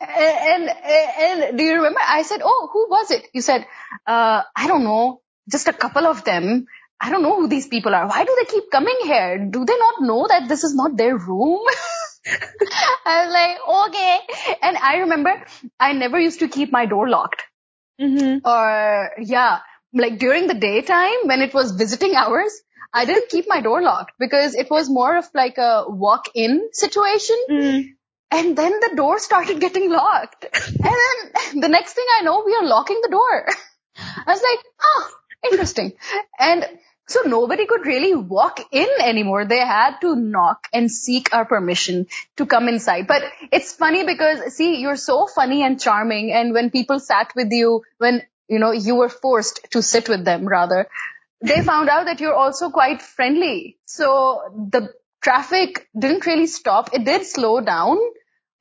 [0.00, 1.98] and, and and do you remember?
[2.06, 3.66] I said, "Oh, who was it?" You said,
[4.06, 6.66] uh, "I don't know, just a couple of them."
[7.00, 8.06] I don't know who these people are.
[8.06, 9.38] Why do they keep coming here?
[9.50, 11.60] Do they not know that this is not their room?
[13.06, 14.20] I was like, okay.
[14.62, 15.44] And I remember
[15.78, 17.42] I never used to keep my door locked.
[18.00, 18.46] Mm-hmm.
[18.46, 19.58] Or yeah,
[19.92, 22.52] like during the daytime when it was visiting hours,
[22.92, 27.36] I didn't keep my door locked because it was more of like a walk-in situation.
[27.50, 27.84] Mm.
[28.30, 30.44] And then the door started getting locked.
[30.44, 33.46] and then the next thing I know, we are locking the door.
[33.96, 35.10] I was like, oh,
[35.50, 35.92] interesting.
[36.38, 36.66] And
[37.06, 39.44] so nobody could really walk in anymore.
[39.44, 42.06] They had to knock and seek our permission
[42.38, 43.06] to come inside.
[43.06, 46.32] But it's funny because see, you're so funny and charming.
[46.32, 50.24] And when people sat with you, when, you know, you were forced to sit with
[50.24, 50.88] them rather,
[51.42, 53.76] they found out that you're also quite friendly.
[53.84, 56.94] So the traffic didn't really stop.
[56.94, 57.98] It did slow down,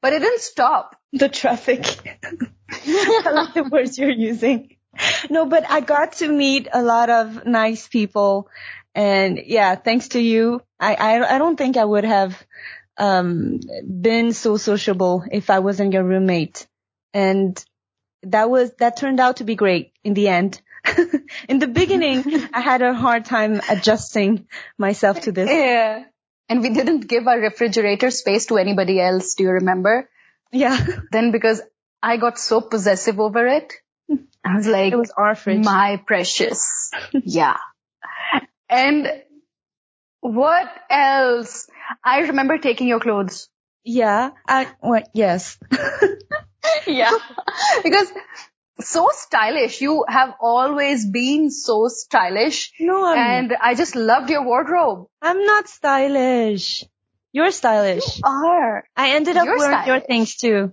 [0.01, 0.97] but it didn't stop.
[1.13, 1.85] The traffic.
[2.69, 4.72] I like the words you're using.
[5.29, 8.49] No, but I got to meet a lot of nice people.
[8.95, 12.41] And yeah, thanks to you, I, I, I don't think I would have,
[12.97, 13.60] um,
[14.01, 16.67] been so sociable if I wasn't your roommate.
[17.13, 17.63] And
[18.23, 20.62] that was, that turned out to be great in the end.
[21.49, 25.49] in the beginning, I had a hard time adjusting myself to this.
[25.49, 26.03] Yeah.
[26.49, 29.34] And we didn't give our refrigerator space to anybody else.
[29.36, 30.10] Do you remember?
[30.51, 30.77] Yeah.
[31.12, 31.62] Then because
[32.01, 33.73] I got so possessive over it,
[34.45, 35.63] I was like, It was our fridge.
[35.63, 36.91] my precious.
[37.13, 37.58] yeah.
[38.69, 39.08] And
[40.21, 41.67] what else?
[42.04, 43.49] I remember taking your clothes.
[43.84, 44.32] yeah.
[44.47, 45.58] I, what, yes.
[46.88, 47.12] yeah.
[47.84, 48.12] because
[48.80, 49.82] so stylish.
[49.82, 52.71] You have always been so stylish.
[52.80, 55.08] No, I'm, And I just loved your wardrobe.
[55.21, 56.84] I'm not stylish.
[57.32, 58.21] You're stylish.
[58.23, 58.84] Are.
[58.95, 60.71] I ended up You're wearing your things too.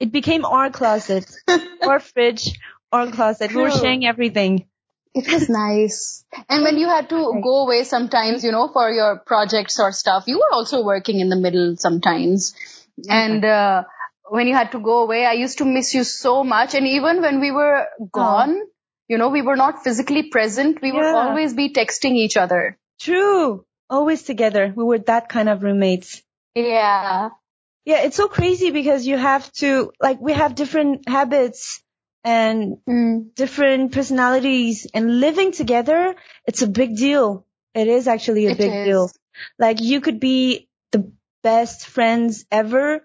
[0.00, 1.26] It became our closet,
[1.82, 2.58] our fridge,
[2.92, 3.54] our closet.
[3.54, 4.66] We were sharing everything.
[5.14, 6.24] It was nice.
[6.48, 10.24] And when you had to go away sometimes, you know, for your projects or stuff,
[10.26, 12.54] you were also working in the middle sometimes.
[13.08, 13.84] And, uh,
[14.30, 16.74] when you had to go away, I used to miss you so much.
[16.74, 18.60] And even when we were gone,
[19.08, 20.82] you know, we were not physically present.
[20.82, 22.78] We would always be texting each other.
[23.00, 23.64] True.
[23.88, 24.72] Always together.
[24.76, 26.22] We were that kind of roommates.
[26.54, 27.30] Yeah.
[27.84, 31.82] Yeah, it's so crazy because you have to, like, we have different habits
[32.24, 33.34] and Mm.
[33.34, 36.14] different personalities and living together,
[36.46, 37.46] it's a big deal.
[37.74, 38.84] It is actually a It big is.
[38.84, 39.10] deal.
[39.58, 41.10] Like you could be the
[41.42, 43.02] best friends ever,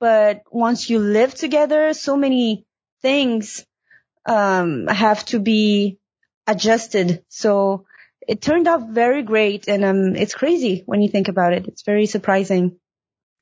[0.00, 2.66] but once you live together, so many
[3.02, 3.64] things,
[4.26, 5.98] um, have to be
[6.46, 7.24] adjusted.
[7.28, 7.86] So
[8.26, 11.68] it turned out very great and, um, it's crazy when you think about it.
[11.68, 12.78] It's very surprising.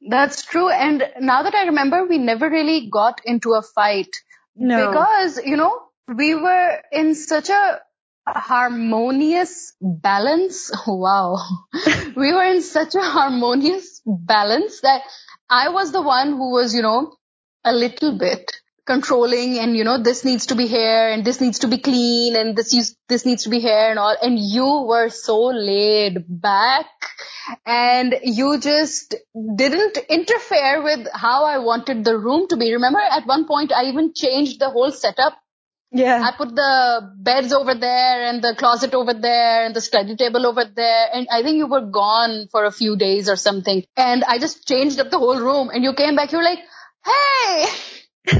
[0.09, 0.69] That's true.
[0.69, 4.09] And now that I remember, we never really got into a fight.
[4.57, 4.89] No.
[4.91, 7.81] Because, you know, we were in such a
[8.27, 10.71] harmonious balance.
[10.87, 11.39] Wow.
[12.17, 15.03] we were in such a harmonious balance that
[15.49, 17.17] I was the one who was, you know,
[17.65, 18.51] a little bit
[18.87, 22.37] controlling and, you know, this needs to be here and this needs to be clean
[22.37, 24.17] and this, use, this needs to be here and all.
[24.21, 26.87] And you were so laid back
[27.67, 29.15] and you just
[29.57, 32.73] didn't interfere with how I wanted the room to be.
[32.73, 35.35] Remember at one point I even changed the whole setup.
[35.93, 36.21] yeah.
[36.23, 40.47] I put the beds over there and the closet over there and the study table
[40.47, 41.07] over there.
[41.13, 43.85] And I think you were gone for a few days or something.
[43.97, 46.33] And I just changed up the whole room and you came back.
[46.33, 46.61] You were like,
[47.05, 47.67] Hey,
[48.27, 48.37] Hey,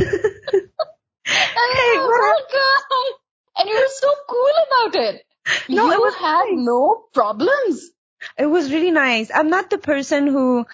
[1.99, 3.19] what welcome.
[3.59, 5.23] And you were so cool about it.
[5.69, 6.65] No, you it was had nice.
[6.65, 7.91] no problems.
[8.39, 9.31] It was really nice.
[9.35, 10.65] I'm not the person who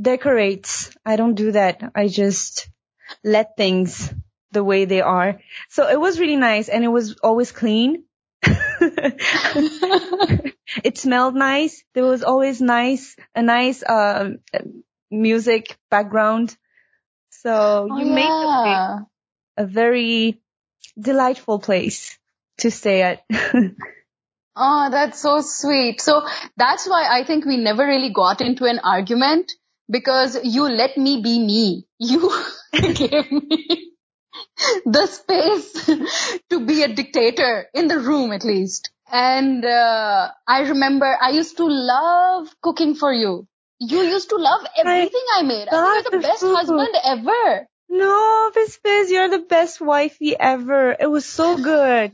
[0.00, 0.90] decorates.
[1.04, 1.82] I don't do that.
[1.94, 2.68] I just
[3.24, 4.12] let things
[4.52, 5.40] the way they are.
[5.68, 8.04] So it was really nice and it was always clean.
[8.42, 9.18] it
[10.98, 11.82] smelled nice.
[11.94, 14.38] There was always nice, a nice, um,
[15.10, 16.54] music background.
[17.42, 18.98] So you made the yeah.
[19.56, 20.40] a very
[20.98, 22.18] delightful place
[22.58, 23.24] to stay at.
[24.60, 26.00] Oh, that's so sweet.
[26.00, 29.52] So that's why I think we never really got into an argument
[29.88, 31.86] because you let me be me.
[32.00, 32.28] You
[32.72, 33.92] gave me
[34.84, 35.86] the space
[36.50, 38.90] to be a dictator in the room at least.
[39.12, 43.46] And uh, I remember I used to love cooking for you.
[43.80, 45.68] You used to love everything I, made.
[45.70, 46.56] I think you're the best food.
[46.56, 47.66] husband ever.
[47.88, 50.94] No, Fizz Fizz, you're the best wifey ever.
[50.98, 52.12] It was so good.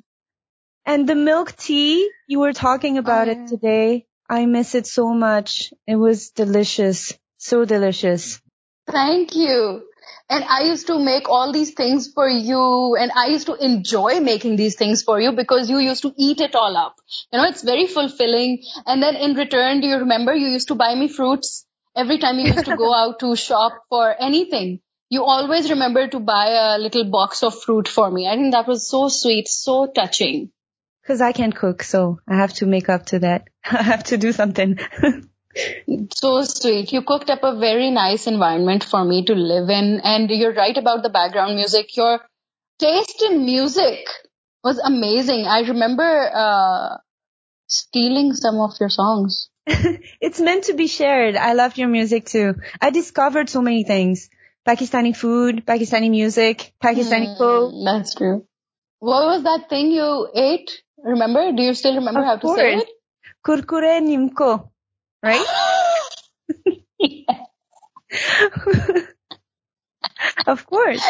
[0.87, 4.07] And the milk tea, you were talking about Oh, it today.
[4.29, 5.72] I miss it so much.
[5.87, 7.12] It was delicious.
[7.38, 8.40] So delicious.
[8.87, 9.83] Thank you.
[10.28, 14.20] And I used to make all these things for you and I used to enjoy
[14.20, 16.96] making these things for you because you used to eat it all up.
[17.32, 18.62] You know, it's very fulfilling.
[18.86, 22.38] And then in return, do you remember you used to buy me fruits every time
[22.38, 24.80] you used to go out to shop for anything?
[25.10, 28.26] You always remember to buy a little box of fruit for me.
[28.26, 30.50] I think that was so sweet, so touching.
[31.06, 33.48] Cause I can't cook, so I have to make up to that.
[33.70, 34.78] I have to do something.
[36.14, 36.92] So sweet.
[36.92, 40.00] You cooked up a very nice environment for me to live in.
[40.02, 41.96] And you're right about the background music.
[41.96, 42.20] Your
[42.78, 44.06] taste in music
[44.62, 45.46] was amazing.
[45.46, 46.96] I remember uh,
[47.68, 49.48] stealing some of your songs.
[49.66, 51.36] it's meant to be shared.
[51.36, 52.54] I loved your music too.
[52.80, 54.28] I discovered so many things.
[54.66, 57.72] Pakistani food, Pakistani music, Pakistani food.
[57.72, 58.46] Mm, that's true.
[58.98, 60.70] What was that thing you ate?
[61.02, 61.52] Remember?
[61.52, 62.88] Do you still remember Of how to say it?
[63.46, 64.70] Kurkure nimko.
[65.24, 65.46] Right?
[70.46, 71.04] of course.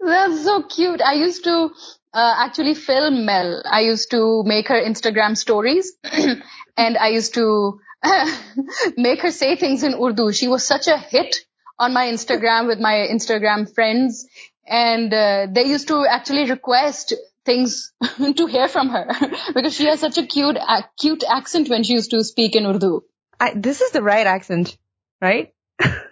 [0.00, 1.02] That's so cute.
[1.02, 1.70] I used to
[2.14, 3.62] uh, actually film Mel.
[3.70, 5.92] I used to make her Instagram stories
[6.76, 7.80] and I used to
[8.96, 10.32] make her say things in Urdu.
[10.32, 11.36] She was such a hit
[11.78, 14.26] on my Instagram with my Instagram friends
[14.66, 17.12] and uh, they used to actually request
[17.44, 17.92] things
[18.36, 19.06] to hear from her
[19.54, 22.66] because she has such a cute, uh, cute accent when she used to speak in
[22.66, 23.02] Urdu.
[23.40, 24.76] I, this is the right accent,
[25.20, 25.52] right?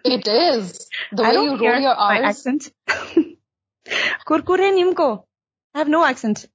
[0.05, 2.25] It is the way you roll your my R's.
[2.25, 2.73] accent.
[4.27, 5.25] Kurkure nimko.
[5.75, 6.47] I have no accent.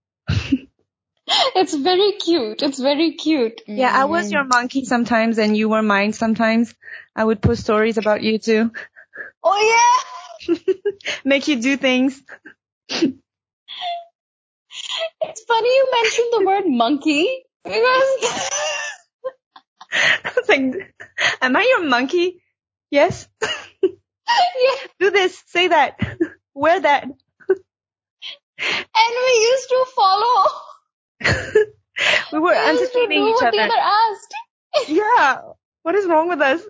[1.56, 2.62] It's very cute.
[2.62, 3.62] It's very cute.
[3.68, 4.50] Yeah, I was your mm.
[4.50, 6.74] monkey sometimes and you were mine sometimes.
[7.16, 8.72] I would post stories about you too.
[9.44, 10.56] Oh yeah.
[11.26, 12.22] Make you do things.
[12.90, 13.14] It's
[15.44, 18.22] funny you mentioned the word monkey because
[19.92, 20.94] It's like,
[21.42, 22.42] am I your monkey?
[22.90, 23.28] Yes.
[23.42, 23.90] yeah,
[25.00, 25.42] Do this.
[25.48, 25.98] Say that.
[26.54, 27.04] Wear that.
[27.04, 27.16] and
[28.62, 30.50] we used to follow.
[32.34, 33.74] we were We used to do anticipating each what the other.
[33.74, 34.34] other asked.
[34.90, 35.42] Yeah.
[35.84, 36.62] What is wrong with us?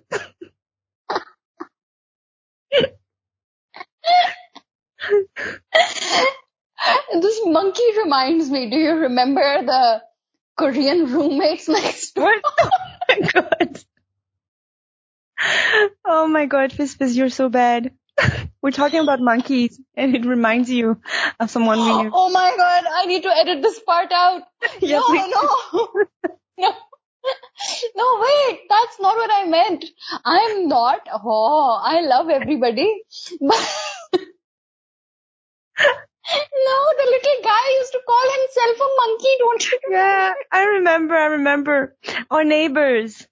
[7.21, 8.69] This monkey reminds me.
[8.69, 10.01] Do you remember the
[10.61, 12.31] Korean roommates next door?
[12.31, 12.43] What?
[12.61, 12.69] Oh
[13.09, 13.79] my god.
[16.05, 17.91] Oh my god, Fizz, you're so bad.
[18.61, 21.01] We're talking about monkeys and it reminds you
[21.39, 22.11] of someone we knew.
[22.13, 24.43] Oh my god, I need to edit this part out.
[24.81, 25.33] Yeah, no, please.
[25.33, 25.87] no.
[26.59, 26.73] No.
[27.95, 29.85] No, wait, that's not what I meant.
[30.25, 31.07] I'm not.
[31.11, 33.03] Oh, I love everybody.
[33.39, 33.69] But
[36.35, 39.79] no, the little guy used to call himself a monkey, don't you?
[39.89, 41.95] Yeah, I remember, I remember.
[42.29, 43.27] Our neighbors.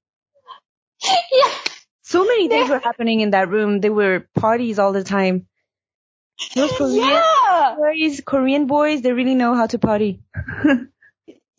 [1.03, 1.53] Yeah.
[2.03, 3.79] So many things were happening in that room.
[3.79, 5.47] There were parties all the time.
[6.55, 7.75] Those Korean Yeah.
[7.77, 10.21] boys, Korean boys, they really know how to party.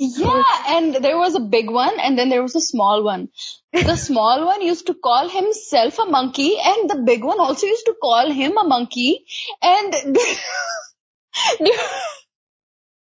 [0.02, 3.28] Yeah, and there was a big one and then there was a small one.
[3.70, 7.84] The small one used to call himself a monkey and the big one also used
[7.84, 9.26] to call him a monkey
[9.60, 9.92] and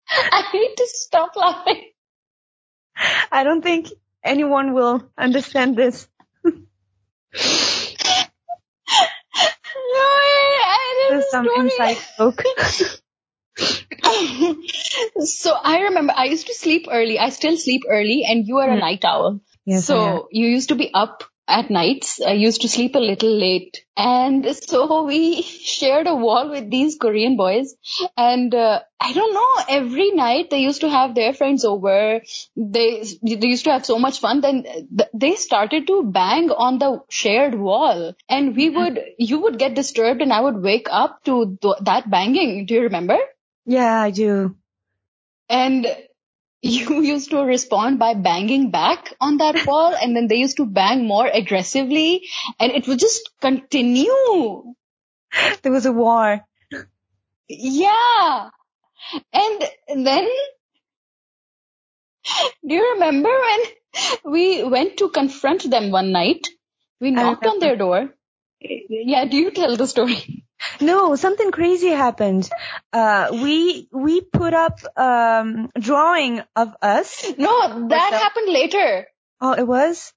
[0.09, 1.91] I need to stop laughing.
[3.33, 3.89] I don't think
[4.23, 6.07] anyone will understand this.
[9.75, 12.43] No, I, I there's a some inside joke.
[15.25, 17.19] so I remember I used to sleep early.
[17.19, 18.81] I still sleep early and you are a Hmm.
[18.81, 19.41] night owl.
[19.67, 22.21] Yes, so you used to be up at nights.
[22.21, 23.85] I used to sleep a little late.
[23.97, 25.43] And so we
[25.75, 27.75] shared a wall with these Korean boys.
[28.17, 32.21] And uh, I don't know, every night they used to have their friends over.
[32.57, 34.41] They, they used to have so much fun.
[34.41, 34.65] Then
[35.13, 38.15] they started to bang on the shared wall.
[38.29, 42.11] And we would, you would get disturbed and I would wake up to th- that
[42.11, 42.67] banging.
[42.67, 43.19] Do you remember?
[43.67, 44.57] Yeah, I do.
[45.49, 45.87] And
[46.65, 50.67] you used to respond by banging back on that wall and then they used to
[50.67, 52.23] bang more aggressively
[52.59, 54.75] and it would just continue.
[55.63, 56.41] There was a war.
[57.49, 58.51] Yeah.
[59.33, 59.65] And
[60.07, 60.29] then,
[62.67, 66.47] do you remember when we went to confront them one night?
[67.01, 68.15] We knocked on their door.
[68.61, 70.45] Yeah, do you tell the story?
[70.81, 72.49] No, something crazy happened.
[72.93, 77.27] Uh, we, we put up, um, drawing of us.
[77.39, 79.07] No, that happened later.
[79.41, 80.13] Oh, it was?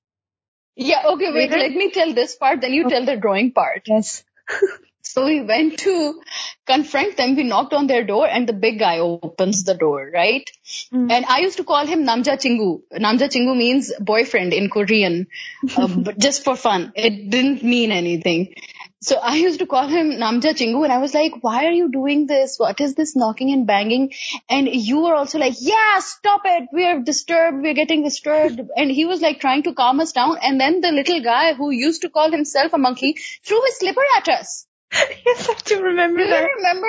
[0.75, 1.57] Yeah, okay, wait, Later?
[1.57, 3.83] let me tell this part, then you tell the drawing part.
[3.87, 4.23] Yes.
[5.07, 6.21] So we went to
[6.65, 7.35] confront them.
[7.35, 10.49] We knocked on their door and the big guy opens the door, right?
[10.93, 11.09] Mm.
[11.11, 12.81] And I used to call him Namja Chingu.
[12.93, 15.27] Namja Chingu means boyfriend in Korean,
[15.77, 16.91] uh, but just for fun.
[16.95, 18.53] It didn't mean anything.
[19.01, 21.89] So I used to call him Namja Chingu and I was like, why are you
[21.89, 22.57] doing this?
[22.57, 24.13] What is this knocking and banging?
[24.49, 26.69] And you were also like, yeah, stop it.
[26.71, 27.61] We're disturbed.
[27.61, 28.61] We're getting disturbed.
[28.77, 30.37] And he was like trying to calm us down.
[30.41, 34.03] And then the little guy who used to call himself a monkey threw his slipper
[34.17, 34.65] at us.
[35.25, 36.41] yes, I do remember Do that.
[36.41, 36.87] you remember?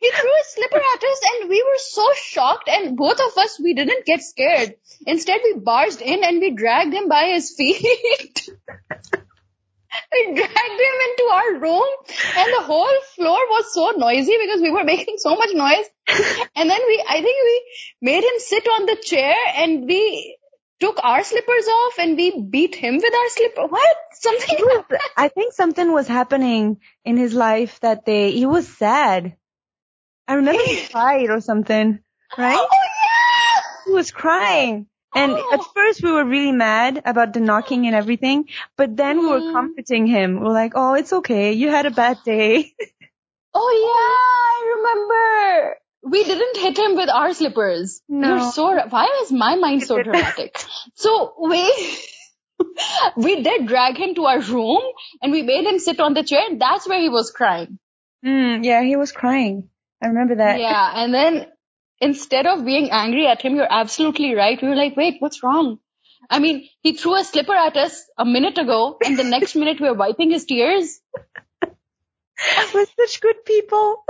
[0.00, 3.60] he threw his slipper at us and we were so shocked and both of us,
[3.62, 4.74] we didn't get scared.
[5.06, 8.48] Instead, we barged in and we dragged him by his feet.
[10.12, 11.88] We dragged him into our room
[12.36, 15.86] and the whole floor was so noisy because we were making so much noise.
[16.56, 17.62] And then we, I think we
[18.02, 20.36] made him sit on the chair and we
[20.80, 23.66] took our slippers off and we beat him with our slipper.
[23.66, 23.96] What?
[24.12, 24.56] Something
[25.16, 28.30] I think something was happening in his life that day.
[28.30, 29.36] He was sad.
[30.26, 31.98] I remember he cried or something,
[32.36, 32.58] right?
[32.58, 33.62] Oh yeah!
[33.86, 34.86] He was crying.
[35.14, 35.52] And Oh.
[35.54, 39.40] at first we were really mad about the knocking and everything, but then we were
[39.40, 39.52] Mm.
[39.52, 40.40] comforting him.
[40.40, 41.52] We're like, oh, it's okay.
[41.52, 42.74] You had a bad day.
[43.54, 44.08] Oh yeah,
[44.54, 45.78] I remember.
[46.02, 48.02] We didn't hit him with our slippers.
[48.08, 48.28] No.
[48.28, 48.66] You're so.
[48.90, 50.60] Why is my mind so dramatic?
[50.94, 51.62] so we
[53.16, 54.82] we did drag him to our room
[55.22, 56.42] and we made him sit on the chair.
[56.48, 57.78] And that's where he was crying.
[58.24, 59.68] Mm, yeah, he was crying.
[60.02, 60.60] I remember that.
[60.60, 61.46] Yeah, and then
[62.00, 64.60] instead of being angry at him, you're absolutely right.
[64.60, 65.78] We were like, wait, what's wrong?
[66.30, 69.80] I mean, he threw a slipper at us a minute ago, and the next minute
[69.80, 71.00] we were wiping his tears.
[72.74, 74.04] We're such good people.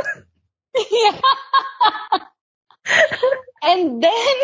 [0.91, 1.21] Yeah.
[3.63, 4.37] and then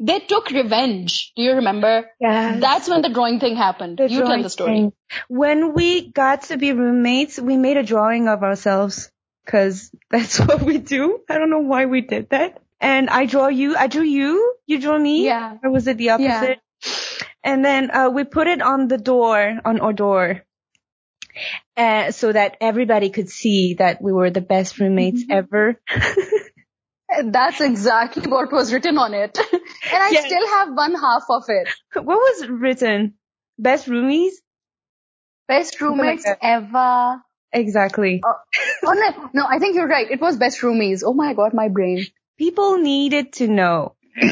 [0.00, 1.32] they took revenge.
[1.36, 2.10] Do you remember?
[2.20, 2.58] Yeah.
[2.58, 3.98] That's when the drawing thing happened.
[3.98, 4.72] The you tell the story.
[4.72, 4.92] thing.
[5.28, 9.10] When we got to be roommates, we made a drawing of ourselves
[9.44, 11.20] because that's what we do.
[11.28, 12.62] I don't know why we did that.
[12.80, 13.76] And I draw you.
[13.76, 14.54] I drew you.
[14.66, 15.24] You drew me.
[15.24, 15.56] Yeah.
[15.62, 16.58] Or was it the opposite?
[16.84, 16.92] Yeah.
[17.42, 20.42] And then uh, we put it on the door, on our door,
[21.76, 25.32] uh, so that everybody could see that we were the best roommates Mm-hmm.
[25.32, 25.80] ever.
[27.24, 29.38] That's exactly what was written on it.
[29.52, 29.62] and
[30.02, 30.26] I Yes.
[30.26, 31.68] still have one half of it.
[31.94, 33.14] what was written?
[33.58, 34.32] Best roomies?
[35.48, 37.22] Best roommates ever.
[37.52, 38.20] Exactly.
[38.22, 40.10] Oh no, no, I think you're right.
[40.10, 41.02] It was best roomies.
[41.04, 42.04] Oh my god, my brain.
[42.38, 43.96] People needed to know.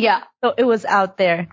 [0.00, 0.22] Yeah.
[0.42, 1.48] So it was out there.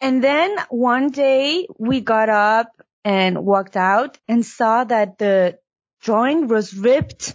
[0.00, 2.70] And then one day we got up
[3.02, 5.58] and walked out and saw that the
[6.02, 7.34] drawing was ripped.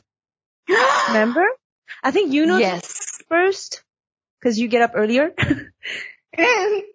[1.07, 1.45] Remember?
[2.03, 3.19] I think you know yes.
[3.29, 3.83] first
[4.39, 5.33] because you get up earlier.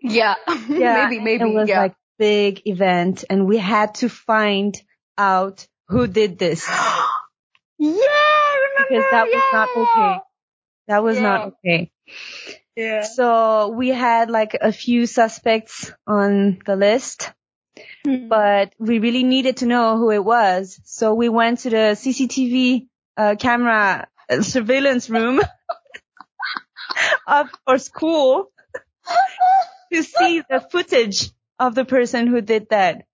[0.02, 0.34] yeah.
[0.68, 1.50] maybe, maybe.
[1.50, 1.80] It was yeah.
[1.80, 4.80] like big event and we had to find
[5.16, 6.68] out who did this
[7.78, 8.88] yeah, I remember.
[8.88, 10.27] because that was not okay.
[10.88, 11.92] That was not okay.
[12.74, 13.02] Yeah.
[13.02, 17.30] So we had like a few suspects on the list.
[18.04, 18.28] Hmm.
[18.28, 20.80] but we really needed to know who it was.
[20.84, 25.40] So we went to the CCTV uh, camera uh, surveillance room
[27.26, 28.50] of our school
[29.92, 33.04] to see the footage of the person who did that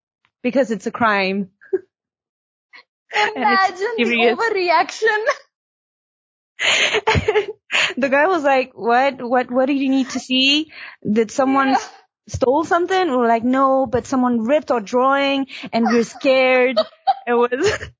[0.43, 1.51] because it's a crime.
[3.37, 5.25] Imagine the overreaction.
[7.97, 9.21] the guy was like, "What?
[9.23, 9.51] What?
[9.51, 10.73] What do you need to see?
[11.03, 11.79] Did someone Yeah.
[12.29, 16.79] stole something?" We're like, "No, but someone ripped our drawing, and we're scared.
[17.27, 17.51] it was.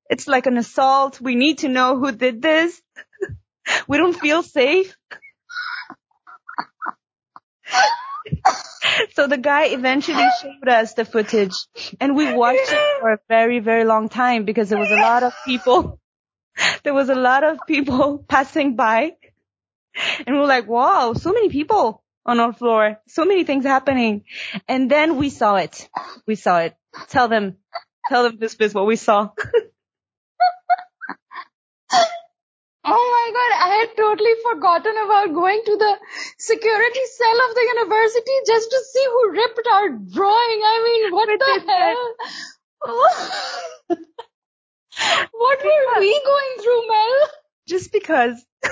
[0.09, 1.21] It's like an assault.
[1.21, 2.81] We need to know who did this.
[3.89, 4.97] we don't feel safe."
[9.15, 11.55] so the guy eventually showed us the footage,
[12.01, 15.23] and we watched it for a very, very long time because there was a lot
[15.23, 15.99] of people.
[16.85, 19.13] There was a lot of people passing by
[20.27, 24.25] and we're like, wow, so many people on our floor, so many things happening.
[24.69, 25.89] And then we saw it.
[26.27, 26.77] We saw it.
[27.09, 27.59] Tell them,
[28.09, 29.31] tell them this is what we saw.
[32.87, 35.97] Oh my god, I had totally forgotten about going to the
[36.39, 40.61] security cell of the university just to see who ripped our drawing.
[40.63, 42.15] I mean, what the hell?
[42.83, 43.97] Oh.
[45.33, 47.29] what were we going through, Mel?
[47.69, 48.45] Just because.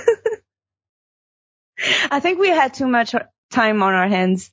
[2.10, 3.14] I think we had too much
[3.50, 4.50] time on our hands.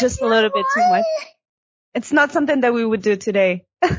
[0.00, 1.04] Just a little bit too much.
[1.94, 3.64] It's not something that we would do today.
[3.80, 3.96] but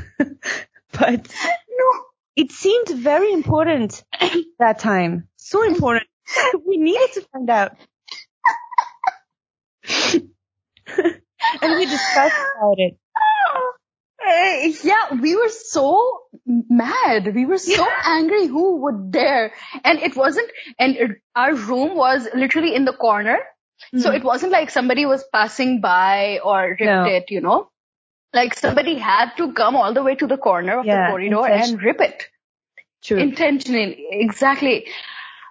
[0.92, 2.04] No.
[2.36, 4.04] it seemed very important
[4.58, 5.28] that time.
[5.36, 6.06] So important.
[6.66, 7.76] we needed to find out.
[11.62, 12.98] and we discussed about it.
[14.26, 17.32] Uh, yeah, we were so mad.
[17.34, 18.46] We were so angry.
[18.46, 19.52] Who would dare?
[19.84, 23.38] And it wasn't, and it, our room was literally in the corner.
[23.98, 24.16] So Mm.
[24.16, 27.04] it wasn't like somebody was passing by or ripped No.
[27.04, 27.68] it, you know?
[28.32, 31.46] Like somebody had to come all the way to the corner of Yeah, the corridor
[31.46, 32.24] and rip it.
[33.04, 33.18] True.
[33.18, 34.06] Intentionally.
[34.10, 34.86] Exactly.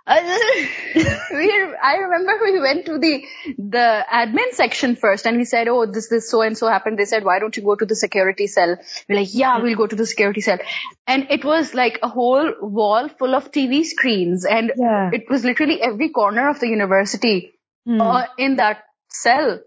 [0.07, 0.21] Uh,
[1.31, 1.51] we,
[1.83, 3.23] I remember we went to the
[3.57, 6.99] the admin section first and we said, oh, this, this so and so happened.
[6.99, 8.77] They said, why don't you go to the security cell?
[9.09, 10.59] We're like, yeah, we'll go to the security cell.
[11.07, 15.09] And it was like a whole wall full of TV screens and Yeah.
[15.11, 17.51] it was literally every corner of the university
[17.87, 18.01] Mm.
[18.01, 19.59] uh, in that cell.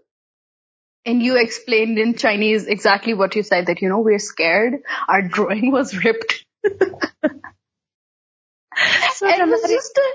[1.05, 4.73] And you explained in Chinese exactly what you said that, you know, we're scared.
[5.07, 6.45] Our drawing was ripped.
[9.19, 10.09] so it was just a,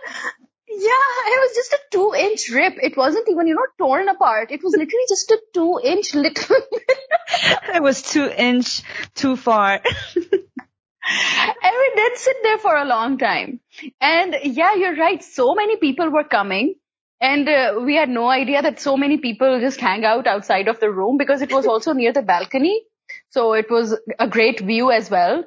[0.66, 2.74] yeah, it was just a two inch rip.
[2.82, 4.50] It wasn't even, you know, torn apart.
[4.50, 6.56] It was literally just a two inch little
[7.74, 8.82] it was two inch
[9.14, 9.80] too far.
[10.14, 13.60] and we did sit there for a long time.
[14.00, 15.22] And yeah, you're right.
[15.22, 16.76] So many people were coming.
[17.20, 20.80] And uh, we had no idea that so many people just hang out outside of
[20.80, 22.82] the room because it was also near the balcony.
[23.30, 25.44] So it was a great view as well.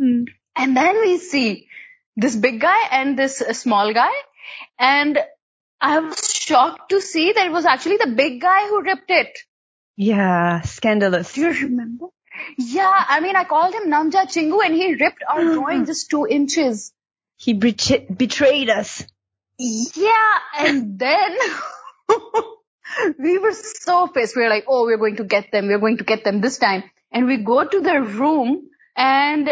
[0.00, 0.26] Mm.
[0.56, 1.66] And then we see
[2.16, 4.12] this big guy and this uh, small guy.
[4.78, 5.18] And
[5.80, 9.38] I was shocked to see that it was actually the big guy who ripped it.
[9.96, 11.32] Yeah, scandalous.
[11.32, 12.06] Do you remember?
[12.58, 16.26] Yeah, I mean, I called him Namja Chingu and he ripped our drawing just two
[16.26, 16.92] inches.
[17.36, 19.04] He betray- betrayed us.
[19.58, 21.36] Yeah, and then
[23.18, 24.36] we were so pissed.
[24.36, 25.68] We were like, oh, we're going to get them.
[25.68, 26.84] We're going to get them this time.
[27.12, 29.50] And we go to their room and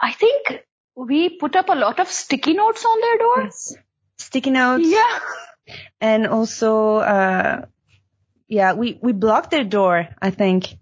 [0.00, 0.62] I think
[0.98, 3.72] we put up a lot of sticky notes on their doors.
[3.72, 3.82] Yes.
[4.18, 4.84] Sticky notes.
[4.88, 5.18] Yeah.
[6.00, 7.66] And also, uh,
[8.48, 10.76] yeah, we, we blocked their door, I think.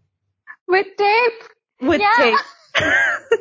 [0.67, 1.43] With tape.
[1.83, 2.39] With Yeah.
[2.77, 3.41] tape.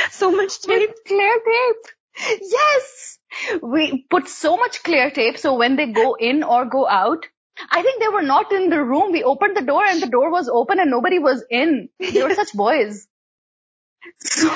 [0.10, 0.88] so much tape.
[0.90, 2.38] With clear tape.
[2.42, 3.18] Yes.
[3.62, 7.26] We put so much clear tape so when they go in or go out,
[7.70, 9.10] I think they were not in the room.
[9.12, 11.88] We opened the door and the door was open and nobody was in.
[11.98, 13.06] They were such boys.
[14.20, 14.50] So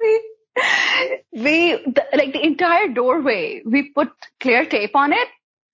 [0.00, 0.20] we,
[1.32, 5.28] we the, like the entire doorway, we put clear tape on it.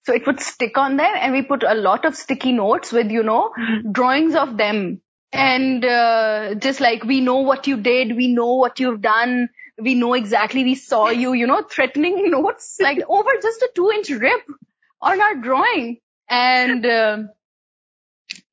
[0.04, 3.10] So it would stick on them and we put a lot of sticky notes with,
[3.10, 3.52] you know,
[3.92, 5.00] drawings of them.
[5.32, 8.16] And, uh, just like, we know what you did.
[8.16, 9.48] We know what you've done.
[9.78, 13.90] We know exactly we saw you, you know, threatening notes, like over just a two
[13.90, 14.42] inch rip
[15.00, 15.98] on our drawing.
[16.28, 17.30] And, um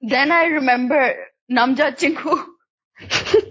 [0.01, 1.15] then I remember
[1.51, 2.45] Namja Chingu.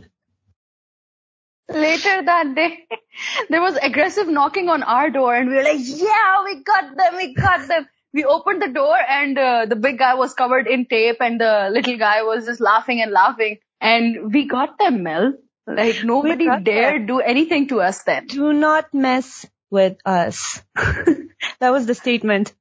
[1.71, 2.87] Later that day,
[3.51, 7.17] there was aggressive knocking on our door and we were like, yeah, we got them,
[7.17, 7.87] we got them.
[8.15, 11.69] We opened the door and uh, the big guy was covered in tape and the
[11.71, 13.59] little guy was just laughing and laughing.
[13.83, 15.35] And we got them, Mel.
[15.67, 18.27] Like nobody dared do anything to us then.
[18.27, 20.63] Do not mess with us.
[20.75, 22.55] that was the statement.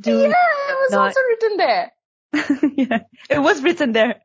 [0.00, 1.92] Do yeah, it was not- also written there.
[2.76, 2.98] yeah.
[3.30, 4.16] It was written there.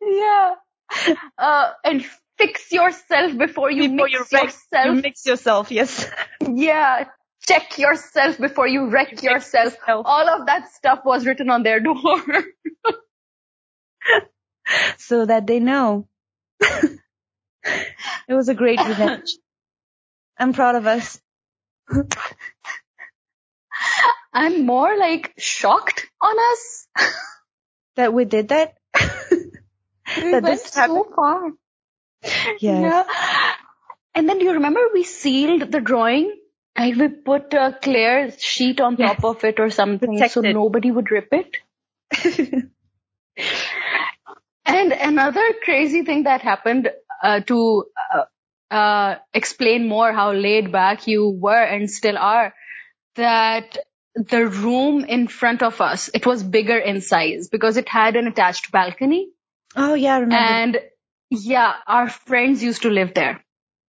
[0.00, 0.54] Yeah.
[1.38, 2.04] Uh, and
[2.38, 4.86] fix yourself before you Before mix you wreck- yourself.
[4.86, 6.10] You mix yourself, yes.
[6.52, 7.04] Yeah.
[7.46, 9.74] Check yourself before you wreck yourself.
[9.74, 10.02] yourself.
[10.06, 11.96] All of that stuff was written on their door.
[14.98, 16.08] so that they know.
[16.60, 16.98] it
[18.34, 19.36] was a great revenge.
[20.38, 21.20] I'm proud of us.
[24.32, 26.86] I'm more like shocked on us.
[27.96, 28.74] That we did that.
[30.16, 31.14] We That went this so happened.
[31.14, 31.50] far.
[32.22, 32.58] Yes.
[32.60, 33.04] Yeah.
[34.14, 36.34] And then do you remember we sealed the drawing?
[36.76, 39.16] Like we put a clear sheet on Yes.
[39.20, 41.56] top of it or something so nobody would rip it.
[44.66, 46.90] And another crazy thing that happened
[47.22, 47.84] uh, to
[48.14, 52.54] uh, uh, explain more how laid back you were and still are,
[53.16, 53.78] that
[54.14, 58.26] the room in front of us, it was bigger in size because it had an
[58.26, 59.30] attached balcony.
[59.78, 60.36] Oh yeah, I remember.
[60.36, 60.78] And
[61.30, 63.44] yeah, our friends used to live there.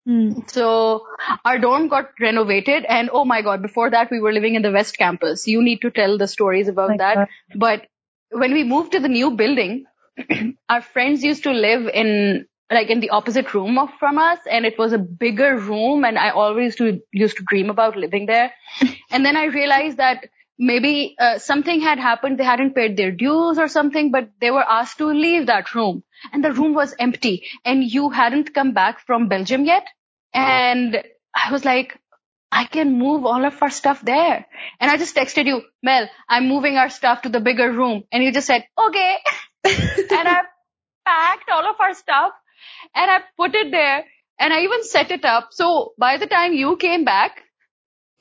[0.06, 0.40] Hmm.
[0.48, 1.06] So
[1.46, 4.72] our dorm got renovated and oh my god, before that we were living in the
[4.72, 5.48] West Campus.
[5.48, 7.16] You need to tell the stories about My that.
[7.16, 7.28] God.
[7.56, 7.88] But
[8.32, 9.86] when we moved to the new building,
[10.70, 14.66] our friends used to live in like in the opposite room of from us and
[14.66, 18.26] it was a bigger room and I always used to, used to dream about living
[18.26, 18.54] there.
[19.12, 20.30] and then I realized that
[20.62, 22.38] maybe uh, something had happened.
[22.38, 26.04] They hadn't paid their dues or something, but they were asked to leave that room
[26.32, 29.88] and the room was empty and you hadn't come back from Belgium yet.
[30.34, 31.04] And
[31.36, 32.00] I was like,
[32.52, 34.46] I can move all of our stuff there.
[34.80, 38.04] And I just texted you, Mel, I'm moving our stuff to the bigger room.
[38.12, 39.16] And you just said, okay.
[39.64, 40.42] and I
[41.06, 42.34] packed all of our stuff
[42.94, 44.06] and I put it there
[44.40, 45.50] and I even set it up.
[45.52, 47.42] So by the time you came back,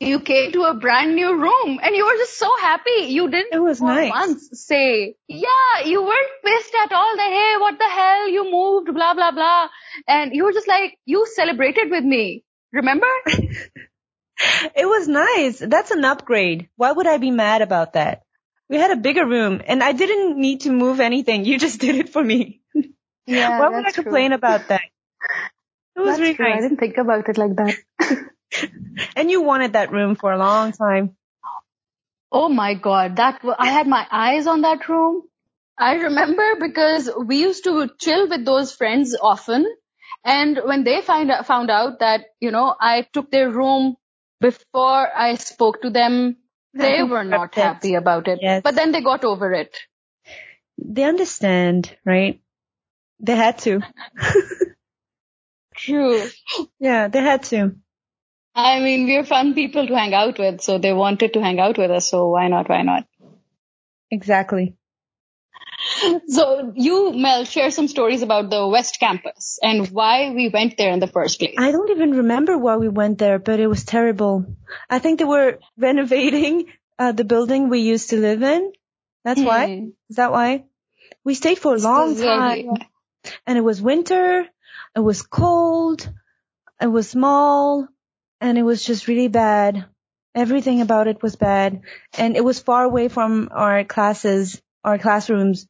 [0.00, 3.06] you came to a brand new room and you were just so happy.
[3.08, 4.10] You didn't It was for nice.
[4.10, 8.28] once say, yeah, you weren't pissed at all that, hey, what the hell?
[8.28, 9.68] You moved, blah, blah, blah.
[10.08, 12.44] And you were just like, you celebrated with me.
[12.72, 13.06] Remember?
[14.74, 15.58] It was nice.
[15.58, 16.70] That's an upgrade.
[16.76, 18.22] Why would I be mad about that?
[18.70, 21.44] We had a bigger room and I didn't need to move anything.
[21.44, 22.62] You just did it for me.
[23.26, 23.60] Yeah.
[23.60, 24.80] Why would I complain about that?
[25.94, 26.50] It was That's really true.
[26.50, 27.76] I didn't think about it like that.
[29.16, 31.16] And you wanted that room for a long time.
[32.32, 35.22] Oh my god, that I had my eyes on that room.
[35.78, 39.66] I remember because we used to chill with those friends often,
[40.24, 43.96] and when they find out, found out that you know I took their room
[44.40, 46.36] before I spoke to them,
[46.74, 48.38] they were not happy about it.
[48.42, 48.62] Yes.
[48.62, 49.76] But then they got over it.
[50.78, 52.40] They understand, right?
[53.18, 53.80] They had to.
[55.76, 56.22] True.
[56.78, 57.76] Yeah, they had to.
[58.54, 61.78] I mean, we're fun people to hang out with, so they wanted to hang out
[61.78, 62.08] with us.
[62.10, 62.68] So why not?
[62.68, 63.06] Why not?
[64.10, 64.76] Exactly.
[66.28, 70.92] So you, Mel, share some stories about the West Campus and why we went there
[70.92, 71.54] in the first place.
[71.58, 74.46] I don't even remember why we went there, but it was terrible.
[74.88, 76.66] I think they were renovating
[76.98, 78.72] uh, the building we used to live in.
[79.24, 79.66] That's why.
[79.66, 79.88] Hmm.
[80.08, 80.64] Is that why?
[81.24, 82.68] We stayed for a long time.
[83.46, 84.46] and it was winter,
[84.96, 86.10] it was cold,
[86.80, 87.88] it was small,
[88.40, 89.86] and it was just really bad.
[90.34, 91.82] Everything about it was bad,
[92.16, 95.66] and it was far away from our classes, our classrooms.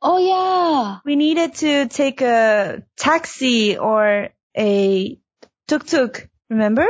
[0.00, 1.00] Oh yeah.
[1.04, 5.18] We needed to take a taxi or a
[5.66, 6.86] tuk-tuk, remember?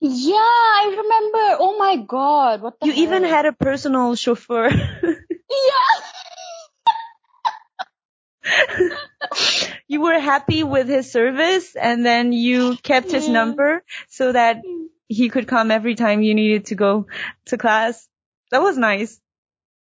[0.00, 1.56] Yeah, I remember.
[1.60, 2.62] Oh my god.
[2.62, 4.70] What the You even had a personal chauffeur.
[5.54, 6.00] Yeah.
[9.94, 14.86] you were happy with his service and then you kept his number so that mm.
[15.08, 17.06] he could come every time you needed to go
[17.46, 18.08] to class.
[18.50, 19.20] That was nice.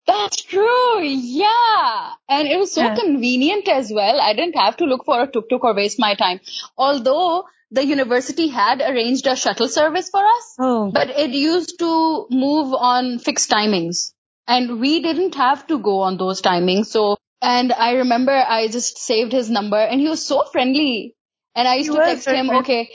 [0.07, 1.01] That's true.
[1.01, 2.13] Yeah.
[2.27, 2.95] And it was so Yeah.
[2.95, 4.19] convenient as well.
[4.19, 6.39] I didn't have to look for a tuk-tuk or waste my time.
[6.87, 7.45] Although
[7.79, 11.91] the university had arranged a shuttle service for us, Oh, but it used to
[12.31, 14.13] move on fixed timings.
[14.47, 16.87] And we didn't have to go on those timings.
[16.87, 21.15] So, and I remember I just saved his number and he was so friendly.
[21.55, 22.89] And I used He to text him, okay,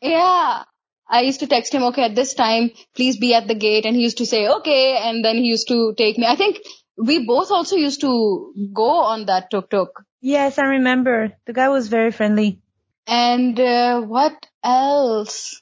[0.00, 0.64] yeah.
[1.08, 3.84] I used to text him, okay, at this time, please be at the gate.
[3.84, 4.96] And he used to say, okay.
[4.96, 6.26] And then he used to take me.
[6.26, 6.60] I think
[6.96, 10.04] we both also used to go on that tuk-tuk.
[10.20, 11.32] yes, I remember.
[11.46, 12.60] The guy was very friendly.
[13.06, 15.60] And uh, what else?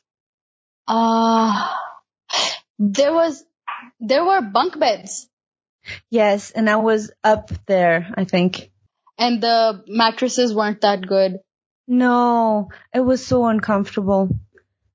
[0.87, 1.69] Uh,
[2.79, 3.45] there was,
[3.99, 5.29] there were bunk beds
[6.11, 8.71] Yes, and I was up there, I think.
[9.19, 11.39] and the mattresses weren't that good.
[11.87, 14.29] No, it was so uncomfortable.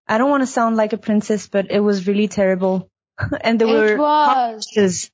[0.07, 2.89] I don't want to sound like a princess, but it was really terrible.
[3.41, 4.65] and there were it was.
[4.65, 5.11] cockroaches.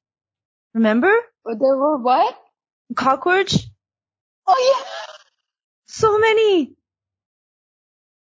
[0.74, 1.14] Remember?
[1.46, 2.38] There were what?
[2.96, 3.56] Cockroach?
[4.48, 4.86] Oh yeah.
[5.88, 6.76] So many.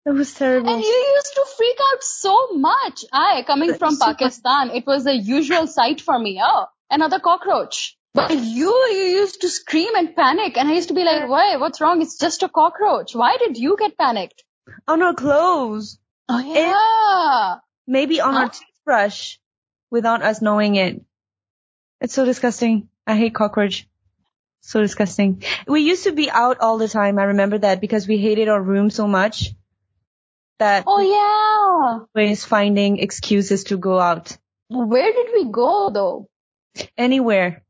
[0.04, 0.72] It was terrible.
[0.72, 3.04] And you used to freak out so much.
[3.12, 6.40] I, coming from Pakistan, it was a usual sight for me.
[6.42, 7.96] Oh, another cockroach.
[8.14, 10.56] But you, you used to scream and panic.
[10.58, 11.56] And I used to be like, why?
[11.56, 12.02] What's wrong?
[12.02, 13.14] It's just a cockroach.
[13.14, 14.44] Why did you get panicked?
[14.86, 15.98] Oh, on our clothes.
[16.28, 17.56] Oh yeah.
[17.86, 19.38] Maybe on our toothbrush
[19.90, 21.00] without us knowing it.
[22.00, 22.88] It's so disgusting.
[23.06, 23.88] I hate cockroach.
[24.60, 25.42] So disgusting.
[25.66, 27.18] We used to be out all the time.
[27.18, 29.50] I remember that because we hated our room so much
[30.58, 32.04] that Oh yeah.
[32.14, 34.36] we always finding excuses to go out
[34.68, 36.28] Where did we go though?
[36.96, 37.62] Anywhere.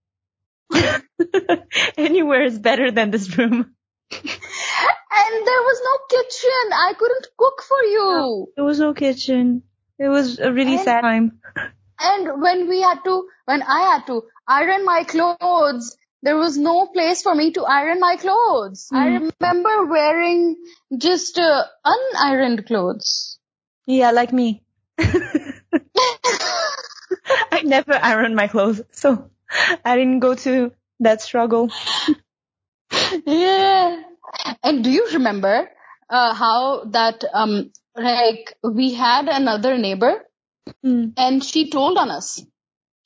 [1.96, 3.74] anywhere is better than this room.
[4.12, 6.72] And there was no kitchen.
[6.72, 8.46] I couldn't cook for you.
[8.56, 9.62] There was no kitchen.
[9.98, 11.40] It was a really And- sad time.
[12.00, 16.86] And when we had to, when I had to iron my clothes, there was no
[16.86, 18.88] place for me to iron my clothes.
[18.92, 19.06] I
[19.40, 20.56] remember wearing
[20.96, 23.38] just uh, unironed clothes.
[23.86, 24.62] Yeah, like me.
[27.62, 29.30] I never iron my clothes, so
[29.84, 31.70] I didn't go to that struggle.
[33.26, 34.02] yeah.
[34.62, 35.70] And do you remember
[36.08, 40.24] uh, how that um like we had another neighbor
[40.84, 41.12] Mm.
[41.16, 42.40] and she told on us.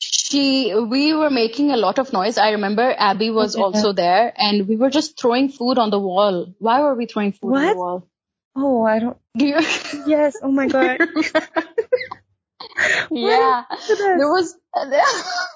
[0.00, 2.38] She we were making a lot of noise.
[2.38, 3.62] I remember Abby was Okay.
[3.64, 6.54] also there and we were just throwing food on the wall.
[6.59, 8.09] Why were we throwing food on the wall?
[8.54, 9.18] Oh, I don't.
[9.36, 9.59] Do you?
[10.07, 10.36] Yes.
[10.42, 11.00] Oh my god.
[13.11, 13.64] yeah.
[13.89, 15.03] There was there,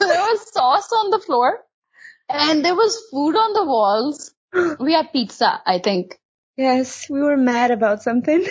[0.01, 1.61] was sauce on the floor,
[2.29, 4.33] and there was food on the walls.
[4.81, 6.19] We had pizza, I think.
[6.57, 8.45] Yes, we were mad about something.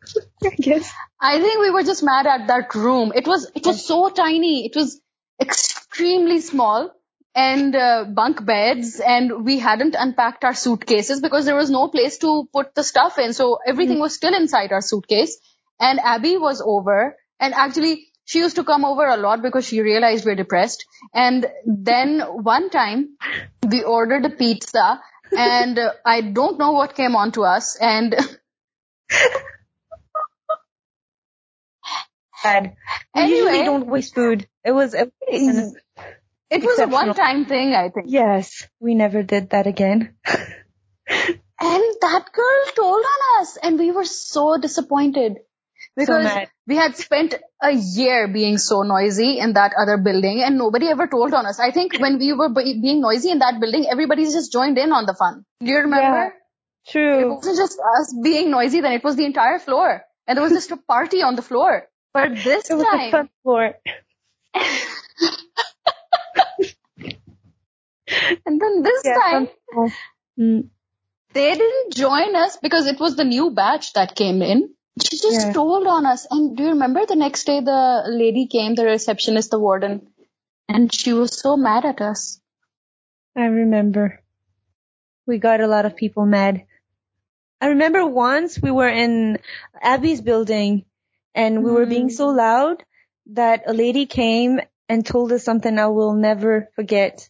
[0.44, 0.92] I guess.
[1.20, 3.12] I think we were just mad at that room.
[3.14, 4.66] It was it was so tiny.
[4.66, 5.00] It was
[5.40, 6.92] extremely small
[7.34, 12.18] and uh, bunk beds and we hadn't unpacked our suitcases because there was no place
[12.18, 13.34] to put the stuff in.
[13.34, 15.36] So everything was still inside our suitcase
[15.78, 19.80] and Abby was over and actually she used to come over a lot because she
[19.80, 20.84] realized we're depressed.
[21.14, 23.16] And then one time
[23.66, 25.00] we ordered a pizza
[25.36, 28.14] and uh, I don't know what came on to us and
[32.42, 32.76] Bad.
[33.14, 33.38] We Anyway.
[33.38, 34.46] usually don't waste food.
[34.64, 34.94] It was.
[34.94, 35.12] It,
[36.50, 38.06] it was a one time thing, I think.
[38.08, 40.14] yes, we never did that again.
[41.58, 45.38] And that girl told on us and we were so disappointed
[45.96, 46.48] because mad.
[46.66, 51.06] we had spent a year being so noisy in that other building and nobody ever
[51.06, 51.58] told on us.
[51.58, 54.92] I think when we were be- being noisy in that building, everybody just joined in
[54.92, 55.44] on the fun.
[55.60, 56.34] Do you remember?
[56.94, 57.20] Yeah.
[57.20, 60.02] It wasn't just us being noisy then, it was the entire floor.
[60.26, 61.88] And there was just a party on the floor.
[62.12, 63.74] But this It was a time, fun floor.
[68.46, 69.48] and then this Yeah, time.
[70.38, 70.68] Mm.
[71.32, 74.74] they didn't join us because it was the new batch that came in.
[75.04, 75.52] She just Yeah.
[75.52, 76.26] told on us.
[76.30, 80.08] And do you remember the next day the lady came, the receptionist, the warden,
[80.68, 82.40] and she was so mad at us.
[83.36, 84.22] I remember.
[85.26, 86.64] We got a lot of people mad.
[87.60, 89.38] I remember once we were in
[89.80, 90.84] Abby's building
[91.34, 92.16] and we were being mm-hmm.
[92.16, 92.82] so loud
[93.32, 97.28] that a lady came and told us something I will never forget.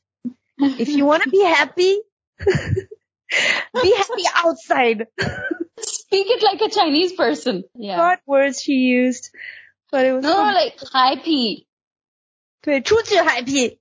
[0.58, 1.98] If you want to be happy,
[2.46, 5.06] be happy outside.
[5.79, 7.63] Speak it like a Chinese person.
[7.75, 7.97] Yeah.
[7.97, 9.29] What words she used,
[9.91, 11.67] but it was No, so- like hi P.
[12.63, 13.79] 对，出去 happy.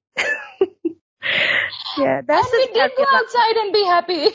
[1.98, 4.30] yeah, And that's we the did go outside and be happy.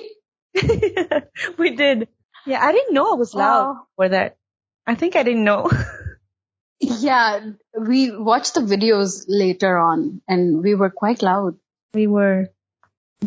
[1.58, 2.08] we did.
[2.46, 3.88] Yeah, I didn't know I was loud Wow.
[3.96, 4.38] for that.
[4.86, 5.70] I think I didn't know.
[6.80, 7.40] Yeah,
[7.80, 11.56] we watched the videos later on and we were quite loud.
[11.96, 12.50] we were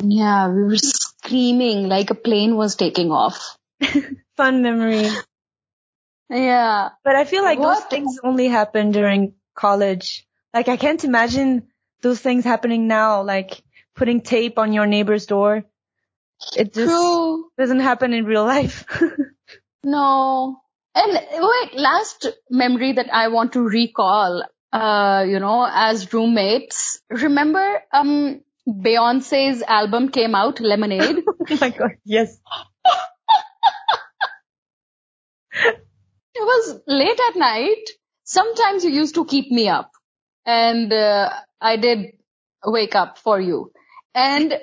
[0.00, 3.56] Yeah, we were screaming like a plane was taking off.
[4.37, 5.15] fun memories.
[6.29, 6.89] Yeah.
[7.03, 10.25] But I feel like those things only happen during college.
[10.53, 11.67] Like I can't imagine
[12.01, 13.61] those things happening now, like
[13.95, 15.63] putting tape on your neighbor's door.
[16.57, 17.49] It just True.
[17.57, 18.85] doesn't happen in real life.
[19.83, 20.57] No.
[20.95, 27.01] And wait, last memory that I want to recall, uh, you know, as roommates.
[27.09, 31.23] Remember, um, Beyonce's album came out, Lemonade.
[31.49, 32.37] oh my god, yes.
[35.53, 35.79] it
[36.35, 37.83] was late at night.
[38.23, 39.91] Sometimes you used to keep me up
[40.45, 41.29] and, uh,
[41.59, 42.13] I did
[42.65, 43.71] wake up for you
[44.15, 44.53] and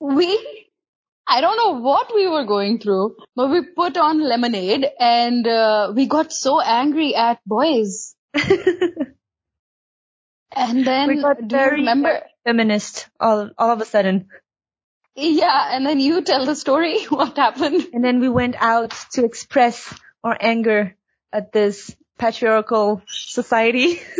[0.00, 0.66] we,
[1.26, 5.92] I don't know what we were going through, but we put on lemonade and, uh,
[5.94, 8.14] we got so angry at boys.
[10.54, 12.20] And then, We got do you remember?
[12.44, 14.28] Feminist all all of a sudden.
[15.14, 17.04] Yeah, and then you tell the story.
[17.08, 17.86] What happened?
[17.92, 19.94] And then we went out to express
[20.24, 20.96] our anger
[21.32, 24.00] at this patriarchal society.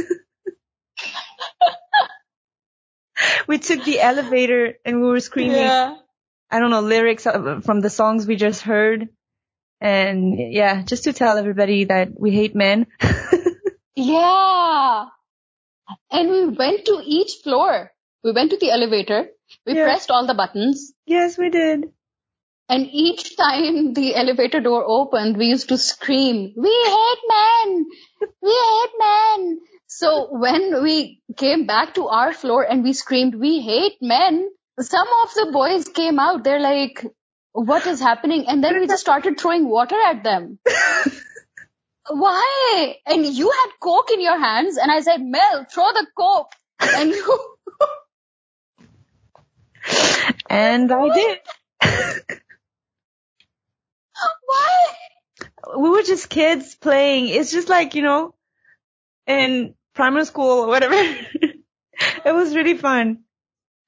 [3.47, 5.97] we took the elevator and we were screaming, yeah.
[6.51, 9.09] I don't know, lyrics from the songs we just heard.
[9.81, 12.87] And yeah, just to tell everybody that we hate men.
[13.95, 15.05] Yeah.
[16.11, 17.93] And we went to each floor.
[18.25, 19.27] We went to the elevator.
[19.67, 19.85] We Yeah.
[19.85, 20.95] pressed all the buttons.
[21.05, 21.93] yes, we did.
[22.73, 27.87] And each time the elevator door opened, we used to scream, we hate men!
[28.41, 29.61] We hate men!
[29.89, 34.49] So when we came back to our floor and we screamed, we hate men,
[34.81, 36.45] some of the boys came out.
[36.45, 37.05] They're like,
[37.53, 38.47] what is happening?
[38.49, 40.59] And then we just started throwing water at them.
[42.09, 42.97] Why?
[43.05, 46.53] And you had coke in your hands and I said, Mel, throw the coke.
[46.81, 47.39] And you,
[50.49, 51.39] And I did.
[54.47, 55.79] why?
[55.79, 57.29] We were just kids playing.
[57.29, 58.35] It's just like, you know,
[59.27, 60.95] in primary school or whatever.
[62.25, 63.25] it was really fun.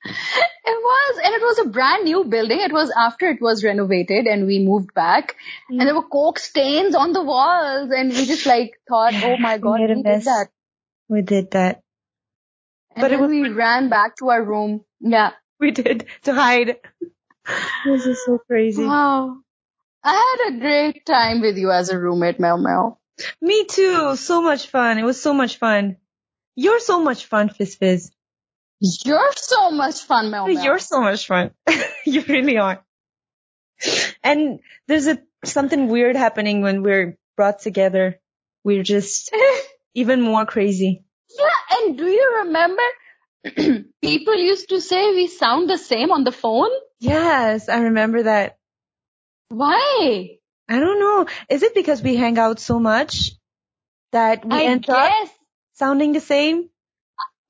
[0.07, 2.61] It was, and it was a brand new building.
[2.61, 5.37] It was after it was renovated and we moved back.
[5.69, 9.59] And there were coke stains on the walls, and we just like thought, oh my
[9.59, 10.49] god, a we did that.
[11.09, 11.83] We did that.
[12.95, 14.85] And But it was- we ran back to our room.
[15.01, 15.33] Yeah.
[15.59, 16.77] We did to hide.
[17.85, 18.85] This is so crazy.
[18.85, 19.44] Wow.
[20.05, 23.01] I had a great time with you as a roommate, Mel Mel.
[23.41, 24.17] Me too.
[24.17, 24.99] So much fun.
[24.99, 25.97] It was so much fun.
[26.57, 28.11] You're so much fun, Fizz Fizz.
[28.81, 30.63] You're so much fun, Mel Mel.
[30.63, 31.53] You're so much fun.
[32.05, 32.85] you really are.
[34.23, 38.21] And there's a something weird happening when we're brought together.
[38.63, 39.35] We're just
[39.95, 41.05] even more crazy.
[41.39, 42.83] Yeah, and do you remember
[44.03, 46.71] people used to say we sound the same on the phone?
[47.01, 48.59] Yes, I remember that.
[49.49, 50.39] Why?
[50.69, 51.27] I don't know.
[51.49, 53.33] Is it because we hang out so much
[54.13, 55.29] that we I end up
[55.75, 56.71] sounding the same?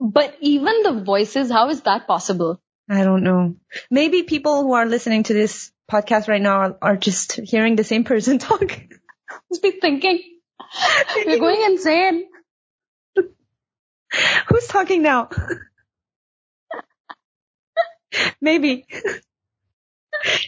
[0.01, 2.61] But even the voices, how is that possible?
[2.90, 3.55] I don't know.
[3.90, 7.84] Maybe people who are listening to this podcast right now are, are just hearing the
[7.84, 8.61] same person talk.
[9.51, 10.20] Must be thinking
[11.26, 12.26] we're going insane.
[14.49, 15.28] Who's talking now?
[18.40, 18.86] Maybe.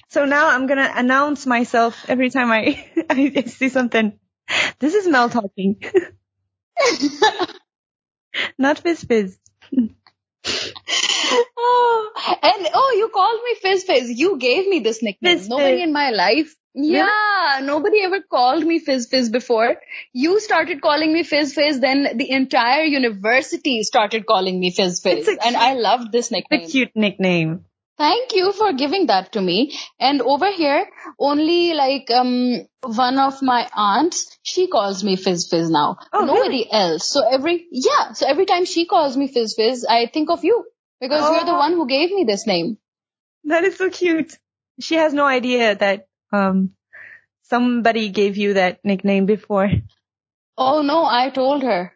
[0.09, 4.19] So now I'm gonna announce myself every time I, I see something.
[4.79, 5.83] This is Mel talking.
[8.59, 9.39] Not Fizz Fizz.
[11.59, 14.19] oh, and oh, you called me Fizz Fizz.
[14.19, 15.39] You gave me this nickname.
[15.39, 15.83] Fizz Nobody Fizz.
[15.83, 16.55] in my life.
[16.79, 19.77] Yeah, nobody ever called me Fizz Fizz before.
[20.13, 25.27] You started calling me Fizz Fizz, then the entire university started calling me Fizz Fizz.
[25.27, 26.65] It's And I loved this nickname.
[26.65, 27.65] A cute nickname.
[27.99, 29.77] Thank you for giving that to me.
[29.99, 30.87] And over here,
[31.19, 35.97] only like um one of my aunts, she calls me Fizz Fizz now.
[36.13, 37.09] Oh, Nobody else.
[37.09, 40.65] So every yeah, so every time she calls me Fizz Fizz, I think of you
[41.01, 41.59] because you're the Oh.
[41.59, 42.77] one who gave me this name.
[43.45, 44.37] That is so cute.
[44.81, 46.73] She has no idea that um
[47.45, 49.71] somebody gave you that nickname before.
[50.59, 51.93] Oh no, I told her.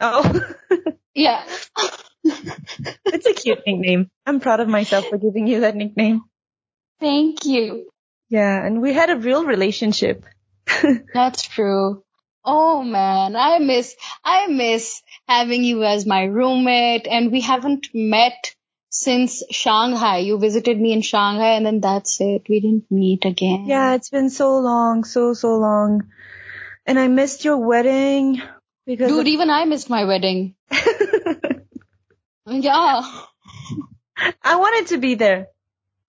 [0.00, 0.42] Oh,
[1.14, 1.44] Yeah.
[2.24, 4.10] it's a cute nickname.
[4.26, 6.22] I'm proud of myself for giving you that nickname.
[7.00, 7.90] Thank you.
[8.28, 10.24] Yeah, and we had a real relationship.
[11.14, 12.02] That's true.
[12.44, 13.94] Oh man, I miss,
[14.24, 18.54] I miss having you as my roommate and we haven't met
[18.90, 20.18] since Shanghai.
[20.18, 22.46] You visited me in Shanghai and then that's it.
[22.48, 23.66] We didn't meet again.
[23.66, 26.08] Yeah, it's been so long, so so long.
[26.86, 28.40] And I missed your wedding
[28.86, 30.54] because Dude, even I missed my wedding.
[32.48, 33.02] Yeah.
[34.42, 35.48] I wanted to be there.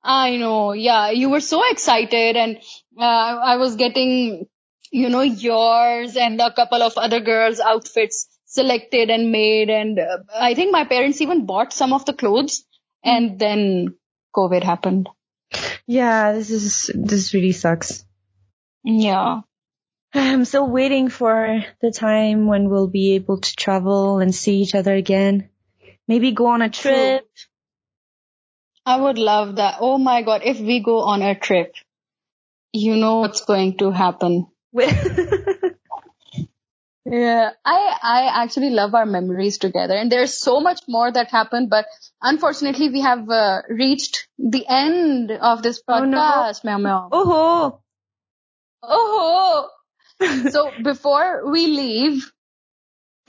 [0.03, 0.73] I know.
[0.73, 1.11] Yeah.
[1.11, 2.57] You were so excited and
[2.97, 4.47] uh, I was getting,
[4.91, 9.69] you know, yours and a couple of other girls' outfits selected and made.
[9.69, 12.65] And uh, I think my parents even bought some of the clothes
[13.03, 13.95] and then
[14.35, 15.09] COVID happened.
[15.87, 18.05] Yeah, this is this really sucks.
[18.83, 19.41] Yeah.
[20.13, 24.73] I'm still waiting for the time when we'll be able to travel and see each
[24.73, 25.49] other again.
[26.09, 27.29] Maybe go on a trip.
[28.85, 29.77] I would love that.
[29.79, 30.41] Oh my God.
[30.43, 31.75] If we go on a trip,
[32.73, 34.47] you know what's going to happen.
[37.05, 41.69] Yeah, I I actually love our memories together, and there's so much more that happened.
[41.69, 41.87] But
[42.21, 46.59] unfortunately, we have uh, reached the end of this podcast.
[46.63, 46.77] Oh, no.
[46.77, 47.09] meow.
[47.11, 47.79] oh,
[48.83, 49.69] Oh,
[50.51, 52.31] so before we leave,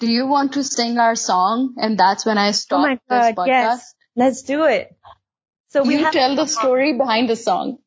[0.01, 1.75] do you want to sing our song?
[1.77, 3.47] And that's when I stop oh this podcast.
[3.47, 3.95] yes.
[4.17, 4.97] Let's do it.
[5.69, 7.79] So we you tell the story behind the song.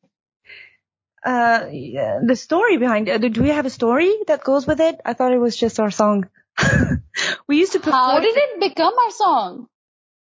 [1.24, 3.20] uh yeah, the story behind it.
[3.32, 5.00] Do we have a story that goes with it?
[5.04, 6.28] I thought it was just our song.
[7.48, 7.94] we used to perform.
[7.94, 9.66] How did it become our song?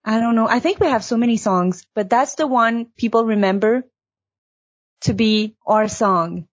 [0.04, 0.48] I don't know.
[0.48, 3.84] I think we have so many songs, but that's the one people remember
[5.02, 6.46] to be our song.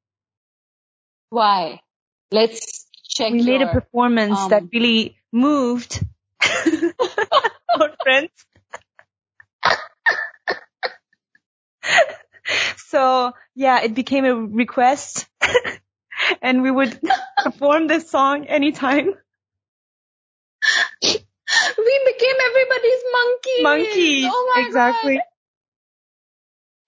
[1.30, 1.82] Why?
[2.32, 2.88] Let's
[3.22, 3.32] check.
[3.32, 6.04] we made a performance um, that really moved
[7.76, 8.32] our friends.
[12.78, 15.28] so yeah, it became a request
[16.42, 17.00] and we would
[17.44, 19.08] perform this song anytime.
[21.02, 23.62] we became everybody's monkey.
[23.62, 24.26] Monkeys.
[24.32, 25.16] Oh my exactly.
[25.16, 25.24] God.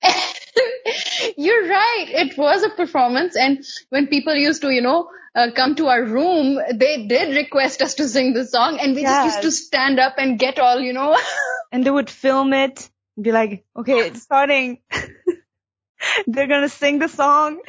[1.37, 2.05] You're right.
[2.09, 6.03] It was a performance, and when people used to, you know, uh, come to our
[6.03, 9.99] room, they did request us to sing the song, and we just used to stand
[9.99, 11.17] up and get all, you know.
[11.71, 14.77] And they would film it and be like, okay, it's starting.
[16.27, 17.59] They're gonna sing the song.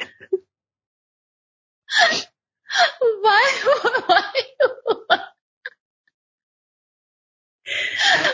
[2.99, 3.53] why?
[4.05, 4.31] Why?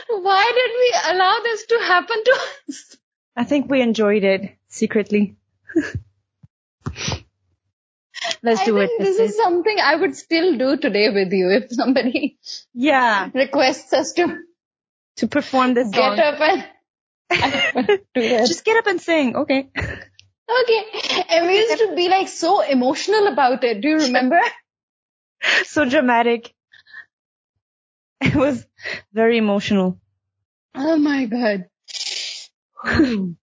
[0.09, 2.97] Why did we allow this to happen to us?
[3.35, 5.37] I think we enjoyed it secretly.
[8.43, 8.87] Let's I do it.
[8.87, 12.39] think this is something I would still do today with you if somebody
[12.73, 14.37] yeah, requests us to
[15.17, 16.15] to perform this song.
[16.15, 17.99] get up and.
[18.15, 19.35] Just get up and sing.
[19.35, 19.69] Okay.
[19.69, 21.23] Okay.
[21.29, 23.81] And we used to be like so emotional about it.
[23.81, 24.39] Do you remember?
[25.63, 26.53] so dramatic.
[28.19, 28.65] It was
[29.13, 29.99] very emotional.
[30.75, 31.65] Oh my god.
[32.83, 33.33] Hmm.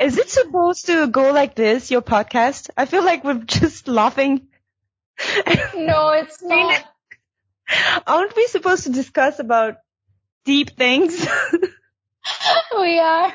[0.00, 2.70] Is it supposed to go like this, your podcast?
[2.76, 4.48] I feel like we're just laughing.
[5.74, 6.84] no, it's not.
[8.06, 9.76] Aren't we supposed to discuss about
[10.44, 11.20] deep things?
[12.78, 13.32] we are.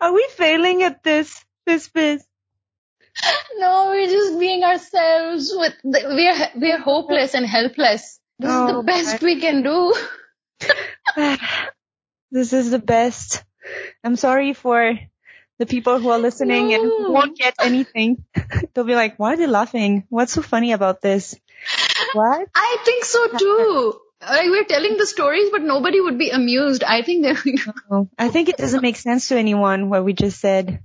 [0.00, 2.26] Are we failing at this, this biz?
[3.56, 5.50] No, we're just being ourselves.
[5.56, 8.20] With the, we're we're hopeless and helpless.
[8.38, 9.26] This oh, is the best my.
[9.26, 9.94] we can do.
[12.30, 13.44] this is the best.
[14.04, 14.98] I'm sorry for
[15.58, 16.74] the people who are listening no.
[16.74, 18.24] and won't get anything.
[18.74, 20.04] They'll be like, why are they laughing?
[20.08, 21.34] What's so funny about this?
[22.12, 22.48] What?
[22.54, 24.00] I think so too.
[24.18, 26.82] Like we're telling the stories, but nobody would be amused.
[26.82, 27.36] I think they're.
[27.90, 30.80] no, I think it doesn't make sense to anyone what we just said.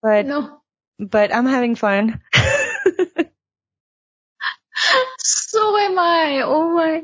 [0.00, 0.60] But no.
[1.00, 2.22] But I'm having fun.
[5.18, 6.42] so am I.
[6.44, 7.02] Oh my,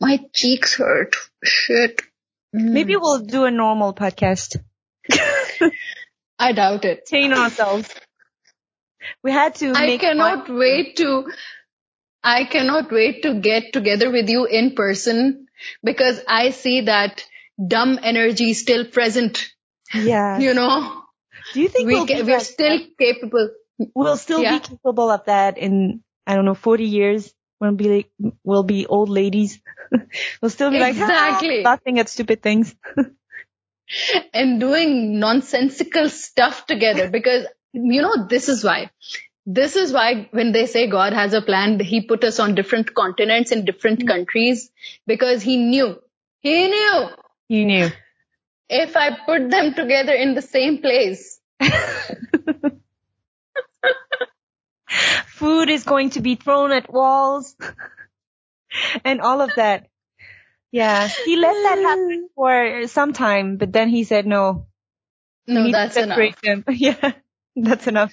[0.00, 1.14] my cheeks hurt.
[1.44, 2.00] Shit.
[2.56, 2.70] Mm.
[2.70, 4.56] Maybe we'll do a normal podcast.
[6.38, 7.06] I doubt it.
[7.06, 7.88] Chain ourselves.
[9.22, 9.72] We had to.
[9.74, 11.26] I cannot wait to
[12.26, 15.46] I cannot wait to get together with you in person
[15.84, 17.24] because I see that
[17.64, 19.48] dumb energy still present.
[19.94, 20.38] Yeah.
[20.40, 21.02] You know?
[21.54, 23.50] Do you think we we'll ca- we're still capable?
[23.94, 24.58] We'll still yeah.
[24.58, 27.32] be capable of that in, I don't know, 40 years.
[27.60, 28.10] We'll be like,
[28.44, 29.60] we'll be old ladies.
[30.42, 31.58] we'll still be exactly.
[31.58, 32.74] like, ah, laughing at stupid things.
[34.34, 38.90] and doing nonsensical stuff together because, you know, this is why
[39.46, 42.94] this is why when they say God has a plan, he put us on different
[42.94, 44.08] continents in different mm-hmm.
[44.08, 44.70] countries
[45.06, 45.96] because he knew.
[46.40, 47.06] He knew.
[47.48, 47.88] He knew.
[48.68, 51.38] If I put them together in the same place.
[55.26, 57.54] Food is going to be thrown at walls
[59.04, 59.88] and all of that.
[60.72, 64.66] Yeah, he let that happen for some time, but then he said no.
[65.46, 66.40] No, that's enough.
[66.42, 66.64] Them.
[66.70, 67.12] Yeah,
[67.54, 68.12] that's enough.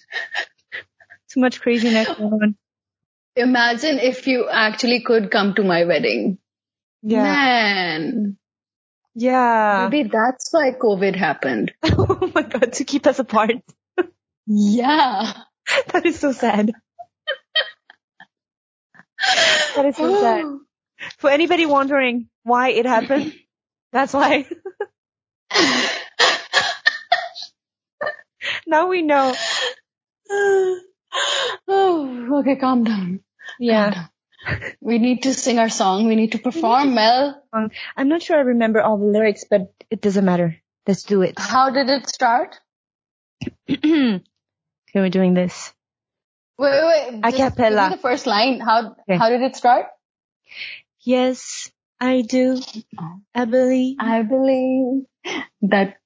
[1.32, 2.56] Too much craziness going on.
[3.36, 6.38] Imagine if you actually could come to my wedding.
[7.02, 7.24] Yeah.
[7.24, 8.38] Man.
[9.16, 9.90] Yeah.
[9.90, 11.74] Maybe that's why COVID happened.
[11.84, 13.56] oh my god, to keep us apart.
[14.46, 15.34] yeah.
[15.94, 16.72] That is so sad.
[19.76, 20.46] that is so sad.
[21.18, 23.34] For anybody wondering why it happened,
[23.92, 24.46] that's why.
[28.68, 29.34] now we know.
[31.68, 33.20] oh, okay, calm down.
[33.60, 33.92] Yeah.
[33.92, 34.10] Calm down.
[34.82, 36.08] We need to sing our song.
[36.08, 37.42] We need to perform, Mel.
[37.96, 40.58] I'm not sure I remember all the lyrics, but it doesn't matter.
[40.86, 41.40] Let's do it.
[41.40, 42.60] How did it start?
[44.94, 45.74] okay, we're doing this.
[46.58, 47.22] Wait, wait, wait.
[47.24, 47.90] A cappella.
[47.92, 48.60] The first line.
[48.60, 49.18] How okay.
[49.18, 49.88] how did it start?
[51.02, 52.62] Yes, I do.
[53.34, 53.98] I believe.
[54.00, 55.04] I believe
[55.64, 55.98] that.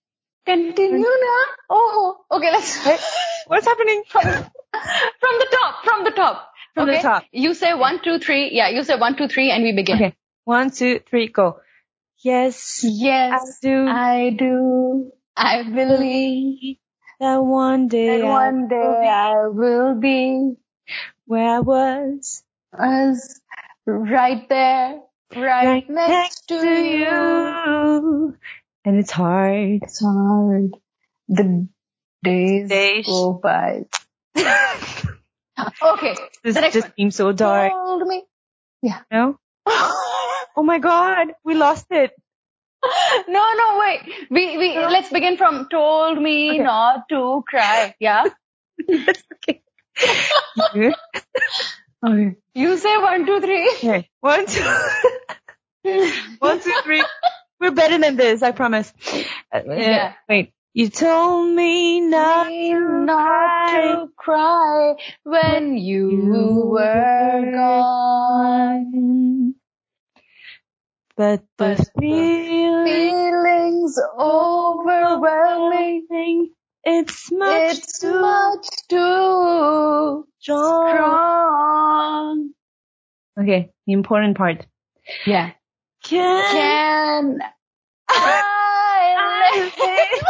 [0.45, 1.43] Continue now.
[1.69, 2.51] Oh, okay.
[2.51, 2.85] Let's.
[2.85, 2.99] Wait,
[3.47, 4.03] what's happening?
[4.09, 6.49] from the top, from the top.
[6.73, 6.97] From okay?
[6.97, 7.23] the top.
[7.33, 8.51] You say one, two, three.
[8.53, 9.97] Yeah, you say one, two, three, and we begin.
[9.97, 10.15] Okay.
[10.45, 11.59] One, two, three, go.
[12.19, 12.85] Yes.
[12.87, 13.59] Yes.
[13.61, 13.87] I do.
[13.87, 15.11] I do.
[15.35, 16.77] I believe
[17.19, 18.21] that one day.
[18.21, 20.55] That one day I will be
[21.25, 22.43] where I was.
[22.77, 23.41] Was
[23.85, 24.99] right there,
[25.35, 27.05] right, right next, next, to, you.
[27.05, 28.37] you.
[28.85, 29.79] And it's hard.
[29.83, 30.75] It's hard.
[31.29, 31.67] The
[32.23, 33.85] days, days go by.
[34.37, 36.15] okay.
[36.43, 36.93] This just one.
[36.97, 37.71] seems so dark.
[37.71, 38.23] Told me.
[38.81, 38.99] Yeah.
[39.11, 39.39] No?
[39.65, 42.11] oh my god, we lost it.
[43.27, 44.01] No, no, wait.
[44.29, 44.87] We, we, no.
[44.89, 46.59] let's begin from told me okay.
[46.59, 47.95] not to cry.
[47.99, 48.25] Yeah?
[48.89, 49.61] okay.
[52.05, 52.35] okay.
[52.53, 53.69] You say one, two, three.
[53.77, 54.09] Okay.
[54.21, 54.63] One, two,
[56.39, 57.03] one, two, three.
[57.59, 58.93] We're better than this, I promise.
[59.51, 60.13] Uh, yeah.
[60.29, 60.53] Wait.
[60.73, 69.36] You told me not, not to cry when you, you were gone.
[71.17, 76.53] But the feelings overwhelming.
[76.83, 80.93] It's much it's too much too strong.
[80.93, 82.51] strong.
[83.41, 84.67] Okay, the important part.
[85.25, 85.53] Yeah.
[86.03, 87.39] Can, Can
[88.09, 89.71] I, I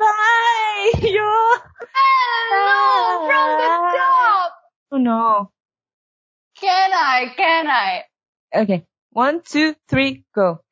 [0.00, 0.92] Bye.
[1.06, 1.58] You're.
[1.94, 3.68] Hello from the
[3.98, 4.52] top.
[4.92, 5.50] Oh no.
[6.58, 7.34] Can I?
[7.36, 8.04] Can I?
[8.54, 8.86] Okay.
[9.12, 10.62] One, two, three, go.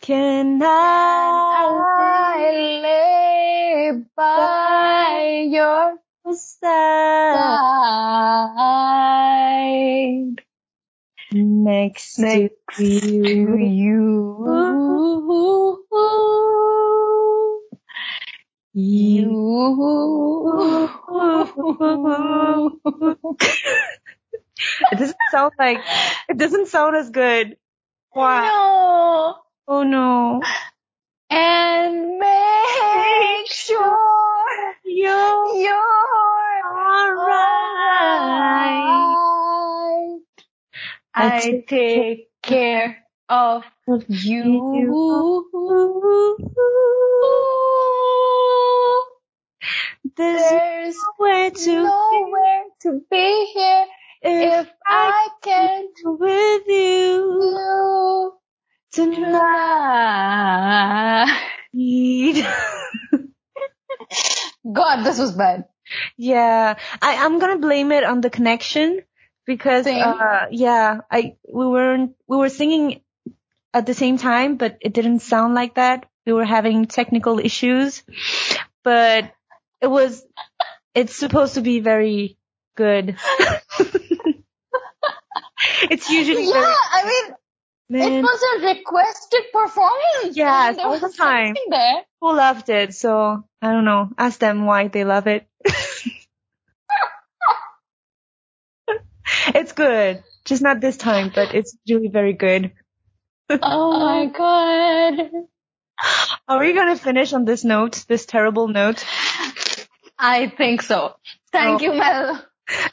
[0.00, 5.98] Can I I lay by your
[6.32, 7.70] side
[8.56, 10.42] side
[11.32, 13.56] next, next to you?
[13.58, 14.46] you.
[18.72, 19.50] You.
[24.92, 25.78] It doesn't sound like
[26.28, 27.56] it doesn't sound as good.
[28.12, 28.48] Why?
[28.48, 29.36] No.
[29.68, 30.42] Oh no.
[31.30, 35.74] And make sure You're you're
[36.66, 37.40] alright.
[41.14, 42.98] I take care
[43.28, 43.64] of
[44.08, 44.96] you.
[50.16, 53.86] There's There's nowhere to nowhere to be here
[54.22, 54.68] if
[65.40, 66.12] God, this was bad.
[66.16, 69.02] Yeah, I, I'm gonna blame it on the connection
[69.46, 73.00] because, uh, yeah, I, we weren't, we were singing
[73.74, 76.06] at the same time, but it didn't sound like that.
[76.26, 78.02] We were having technical issues,
[78.84, 79.32] but
[79.80, 80.24] it was,
[80.94, 82.38] it's supposed to be very
[82.76, 83.16] good.
[85.90, 87.34] it's usually Yeah, very, I mean,
[87.90, 90.36] man, it was a requested performance.
[90.36, 91.54] Yes, all the time.
[91.68, 92.02] there.
[92.14, 94.10] people loved it, so I don't know.
[94.16, 95.46] Ask them why they love it.
[99.54, 100.22] it's good.
[100.44, 102.72] Just not this time, but it's really very good.
[103.62, 105.28] Oh my god.
[106.46, 109.04] Are we gonna finish on this note, this terrible note?
[110.16, 111.16] I think so.
[111.50, 111.84] Thank Oh.
[111.84, 112.44] you, Mel.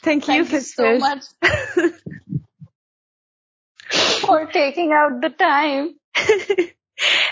[0.01, 1.23] Thank you, Thank you Fish so much
[4.27, 5.95] for taking out the time.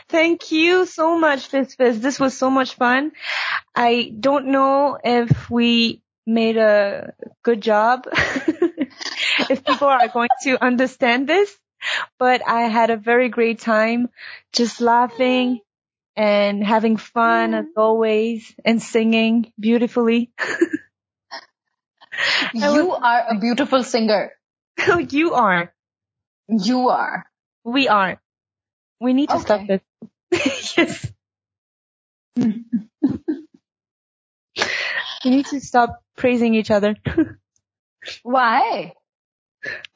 [0.10, 2.00] Thank you so much, Fizz Fizz.
[2.00, 3.12] This was so much fun.
[3.76, 8.08] I don't know if we made a good job,
[9.50, 11.56] if people are going to understand this,
[12.18, 14.10] but I had a very great time
[14.54, 15.60] just laughing
[16.16, 17.80] and having fun as mm-hmm.
[17.80, 20.32] always and singing beautifully.
[22.54, 24.32] You are a beautiful singer.
[25.10, 25.75] you are.
[26.48, 27.26] You are.
[27.64, 28.22] We are.
[29.00, 29.82] We need to stop this.
[30.78, 31.12] yes.
[32.38, 32.54] we
[35.26, 36.96] need to stop praising each other.
[38.24, 38.94] Why?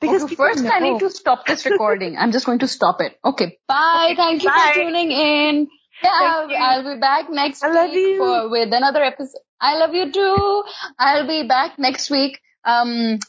[0.02, 2.18] because okay, first I need to stop this recording.
[2.18, 3.18] I'm just going to stop it.
[3.24, 3.60] Okay.
[3.68, 4.14] Bye.
[4.16, 4.72] Thank you bye.
[4.74, 5.68] for tuning in.
[6.04, 6.56] Yeah, you.
[6.56, 9.42] I'll be back next week for with another episode.
[9.60, 10.64] I love you too.
[10.98, 12.40] I'll be back next week.
[12.64, 13.20] Um,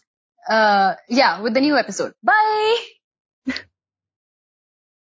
[0.48, 2.14] uh, yeah, with the new episode.
[2.22, 2.76] Bye.